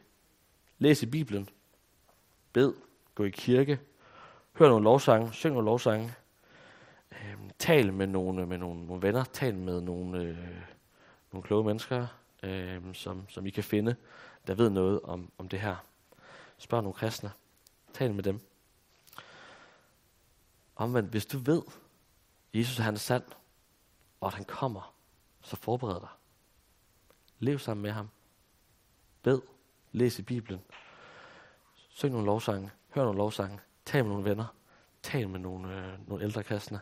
Læs 0.79 1.03
i 1.03 1.05
Bibelen. 1.05 1.49
Bed. 2.53 2.73
Gå 3.15 3.23
i 3.23 3.29
kirke. 3.29 3.79
Hør 4.53 4.69
nogle 4.69 4.83
lovsange. 4.83 5.33
Syng 5.33 5.53
nogle 5.53 5.65
lovsange. 5.65 6.13
Øhm, 7.11 7.49
tal 7.59 7.93
med 7.93 8.07
nogle, 8.07 8.45
med 8.45 8.57
nogle, 8.57 8.85
nogle 8.85 9.01
venner. 9.01 9.23
Tal 9.23 9.55
med 9.55 9.81
nogle, 9.81 10.19
øh, 10.19 10.37
nogle 11.31 11.43
kloge 11.43 11.63
mennesker, 11.63 12.07
øh, 12.43 12.81
som, 12.93 13.25
som 13.29 13.45
I 13.45 13.49
kan 13.49 13.63
finde, 13.63 13.95
der 14.47 14.53
ved 14.53 14.69
noget 14.69 15.01
om, 15.01 15.31
om 15.37 15.49
det 15.49 15.59
her. 15.59 15.75
Spørg 16.57 16.83
nogle 16.83 16.93
kristne. 16.93 17.31
Tal 17.93 18.13
med 18.13 18.23
dem. 18.23 18.39
Omvendt, 20.75 21.09
hvis 21.09 21.25
du 21.25 21.37
ved, 21.37 21.61
Jesus 22.53 22.77
han 22.77 22.93
er 22.93 22.97
sand, 22.97 23.23
og 24.21 24.27
at 24.27 24.33
han 24.33 24.45
kommer, 24.45 24.93
så 25.41 25.55
forbered 25.55 25.99
dig. 25.99 26.09
Lev 27.39 27.59
sammen 27.59 27.81
med 27.81 27.91
ham. 27.91 28.09
Bed. 29.23 29.41
Læs 29.91 30.19
i 30.19 30.21
Bibelen. 30.21 30.61
Søg 31.89 32.11
nogle 32.11 32.25
lovsange. 32.25 32.71
Hør 32.89 33.03
nogle 33.03 33.17
lovsange. 33.17 33.59
Tal 33.85 34.03
med 34.03 34.11
nogle 34.11 34.29
venner. 34.29 34.45
Tal 35.03 35.29
med 35.29 35.39
nogle, 35.39 35.75
øh, 35.77 36.07
nogle 36.07 36.23
ældre 36.23 36.43
kristne. 36.43 36.79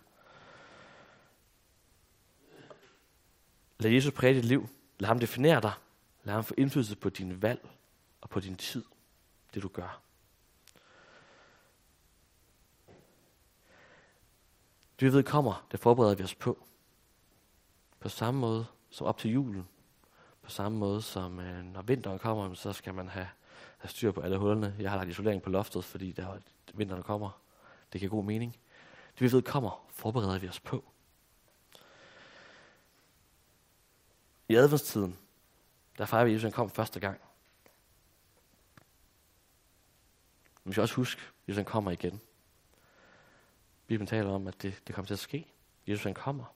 Lad 3.79 3.91
Jesus 3.91 4.13
præge 4.13 4.35
dit 4.35 4.45
liv. 4.45 4.69
Lad 4.99 5.07
ham 5.07 5.19
definere 5.19 5.61
dig. 5.61 5.73
Lad 6.29 6.35
ham 6.35 6.43
få 6.43 6.53
indflydelse 6.57 6.95
på 6.95 7.09
din 7.09 7.41
valg 7.41 7.69
og 8.21 8.29
på 8.29 8.39
din 8.39 8.55
tid. 8.55 8.83
Det 9.53 9.63
du 9.63 9.67
gør. 9.67 10.01
Det 14.99 15.07
vi 15.07 15.13
ved 15.13 15.23
kommer, 15.23 15.67
det 15.71 15.79
forbereder 15.79 16.15
vi 16.15 16.23
os 16.23 16.35
på. 16.35 16.65
På 17.99 18.09
samme 18.09 18.39
måde 18.39 18.65
som 18.89 19.07
op 19.07 19.17
til 19.17 19.31
julen. 19.31 19.67
På 20.41 20.49
samme 20.49 20.77
måde 20.77 21.01
som 21.01 21.39
øh, 21.39 21.63
når 21.63 21.81
vinteren 21.81 22.19
kommer, 22.19 22.53
så 22.53 22.73
skal 22.73 22.93
man 22.93 23.07
have, 23.07 23.27
have 23.77 23.89
styr 23.89 24.11
på 24.11 24.21
alle 24.21 24.37
hullerne. 24.37 24.75
Jeg 24.79 24.89
har 24.89 24.97
lagt 24.97 25.09
isolering 25.09 25.41
på 25.41 25.49
loftet, 25.49 25.83
fordi 25.83 26.11
der, 26.11 26.37
vinteren 26.73 27.03
kommer. 27.03 27.41
Det 27.93 28.01
giver 28.01 28.09
god 28.09 28.23
mening. 28.23 28.57
Det 29.13 29.21
vi 29.21 29.31
ved 29.31 29.41
kommer, 29.41 29.85
forbereder 29.89 30.39
vi 30.39 30.47
os 30.47 30.59
på. 30.59 30.83
I 34.47 34.55
adventstiden, 34.55 35.17
der 35.99 36.05
fejrer 36.05 36.25
vi, 36.25 36.31
at 36.31 36.33
Jesus 36.33 36.53
kom 36.53 36.69
første 36.69 36.99
gang. 36.99 37.21
Men 40.63 40.69
vi 40.69 40.71
skal 40.71 40.81
også 40.81 40.95
huske, 40.95 41.21
at 41.21 41.49
Jesus 41.49 41.63
kommer 41.65 41.91
igen. 41.91 42.21
Bibelen 43.87 44.07
taler 44.07 44.31
om, 44.31 44.47
at 44.47 44.61
det, 44.61 44.83
det 44.87 44.95
kommer 44.95 45.07
til 45.07 45.13
at 45.13 45.19
ske. 45.19 45.47
Jesus 45.87 46.03
han 46.03 46.13
kommer. 46.13 46.55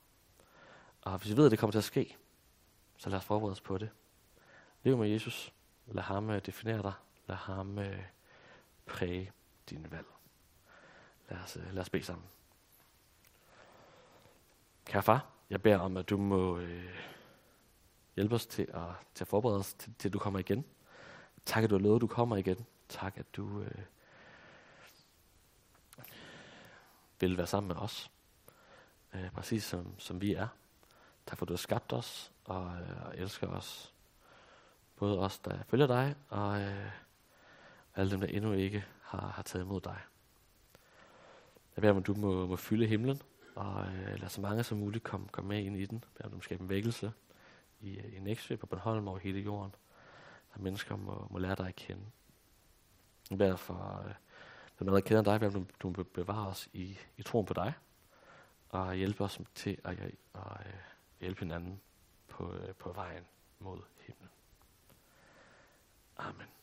Og 1.02 1.18
hvis 1.18 1.32
vi 1.32 1.38
ved, 1.38 1.46
at 1.46 1.52
det 1.52 1.60
kommer 1.60 1.72
til 1.72 1.78
at 1.78 1.84
ske, 1.84 2.18
så 2.98 3.10
lad 3.10 3.18
os 3.18 3.26
forberede 3.26 3.52
os 3.52 3.62
på 3.62 3.78
det. 3.78 3.90
Lev 4.84 4.98
med 4.98 5.10
Jesus. 5.10 5.54
Lad 5.86 6.04
ham 6.04 6.30
øh, 6.30 6.42
definere 6.46 6.82
dig. 6.82 6.94
Lad 7.28 7.36
ham 7.36 7.80
øh, 7.80 8.04
præge 8.86 9.32
dine 9.70 9.92
valg. 9.92 10.08
Lad 11.30 11.40
os, 11.40 11.58
øh, 11.58 11.74
lad 11.74 11.82
os 11.82 11.90
bede 11.90 12.04
sammen. 12.04 12.26
Kære 14.86 15.04
far, 15.04 15.26
jeg 15.50 15.62
beder 15.62 15.80
om, 15.80 15.98
at 15.98 16.10
du 16.10 16.18
må 16.18 16.58
øh, 16.58 17.13
hjælpe 18.16 18.36
os 18.36 18.46
til 18.46 18.68
at, 18.74 18.90
til 19.16 19.24
at 19.24 19.28
forberede 19.28 19.60
os, 19.60 19.74
til, 19.74 19.94
til 20.00 20.14
du 20.14 20.20
kommer 20.20 20.40
igen. 20.40 20.66
Tak, 21.46 21.64
at 21.64 21.70
du 21.70 21.76
har 21.76 21.82
lovet, 21.84 21.96
at 21.96 22.02
du 22.02 22.08
kommer 22.08 22.36
igen. 22.36 22.66
Tak, 22.90 23.18
at 23.18 23.36
du 23.36 23.62
øh, 23.62 23.84
vil 27.20 27.38
være 27.38 27.48
sammen 27.48 27.68
med 27.68 27.76
os. 27.76 28.12
Øh, 29.14 29.32
præcis 29.32 29.64
som, 29.64 30.00
som 30.00 30.22
vi 30.22 30.34
er. 30.34 30.48
Tak 31.26 31.38
for, 31.38 31.46
at 31.46 31.48
du 31.48 31.54
har 31.54 31.58
skabt 31.58 31.94
os 31.94 32.32
og, 32.46 32.66
øh, 32.66 33.06
og 33.06 33.18
elsker 33.18 33.48
os. 33.48 33.94
Både 34.96 35.20
os, 35.20 35.40
der 35.40 35.64
følger 35.64 35.88
dig, 35.88 36.16
og 36.30 36.62
øh, 36.62 36.92
alle 37.96 38.12
dem, 38.12 38.20
der 38.20 38.28
endnu 38.28 38.54
ikke 38.54 38.86
har, 39.02 39.28
har 39.28 39.44
taget 39.44 39.66
imod 39.66 39.82
dig. 39.82 40.00
Jeg 41.76 41.82
beder 41.82 41.92
om, 41.94 41.98
at 41.98 42.08
du 42.08 42.14
må, 42.14 42.48
må 42.48 42.56
fylde 42.56 42.88
himlen, 42.88 43.22
og 43.56 43.86
øh, 43.88 44.20
lad 44.20 44.30
så 44.30 44.42
mange 44.42 44.64
som 44.64 44.78
muligt 44.78 45.04
komme, 45.04 45.28
komme 45.28 45.48
med 45.48 45.64
ind 45.64 45.78
i 45.78 45.86
den. 45.86 46.04
Jeg 46.04 46.12
beder 46.14 46.26
om, 46.26 46.32
du 46.32 46.38
må 46.38 46.42
skabe 46.42 46.64
en 46.64 46.70
vækkelse 46.70 47.12
i, 47.84 48.00
i 48.00 48.20
Næksø, 48.20 48.56
på 48.56 48.66
Bornholm 48.66 49.08
og 49.08 49.20
hele 49.20 49.40
jorden. 49.40 49.76
at 50.54 50.62
mennesker 50.62 50.96
må, 50.96 51.28
må 51.30 51.40
lære 51.40 51.56
dig 51.56 51.68
at 51.68 51.76
kende. 51.76 52.04
Jeg 53.30 53.38
beder 53.38 53.56
for 53.56 54.04
øh, 54.08 54.14
dem, 54.80 54.88
der 54.88 55.00
kender 55.00 55.24
dig, 55.24 55.40
beder 55.40 55.52
du, 55.52 55.66
du 55.94 56.04
bevare 56.04 56.48
os 56.48 56.70
i, 56.74 56.98
i 57.18 57.24
troen 57.24 57.46
på 57.46 57.54
dig, 57.54 57.74
og 58.70 58.96
hjælpe 58.96 59.24
os 59.24 59.42
til 59.56 59.78
at, 59.84 60.00
at, 60.00 60.12
at, 60.36 60.42
hjælpe 61.20 61.40
hinanden 61.40 61.82
på, 62.28 62.54
øh, 62.54 62.76
på 62.76 62.92
vejen 62.92 63.26
mod 63.60 63.82
himlen. 64.00 64.30
Amen. 66.18 66.63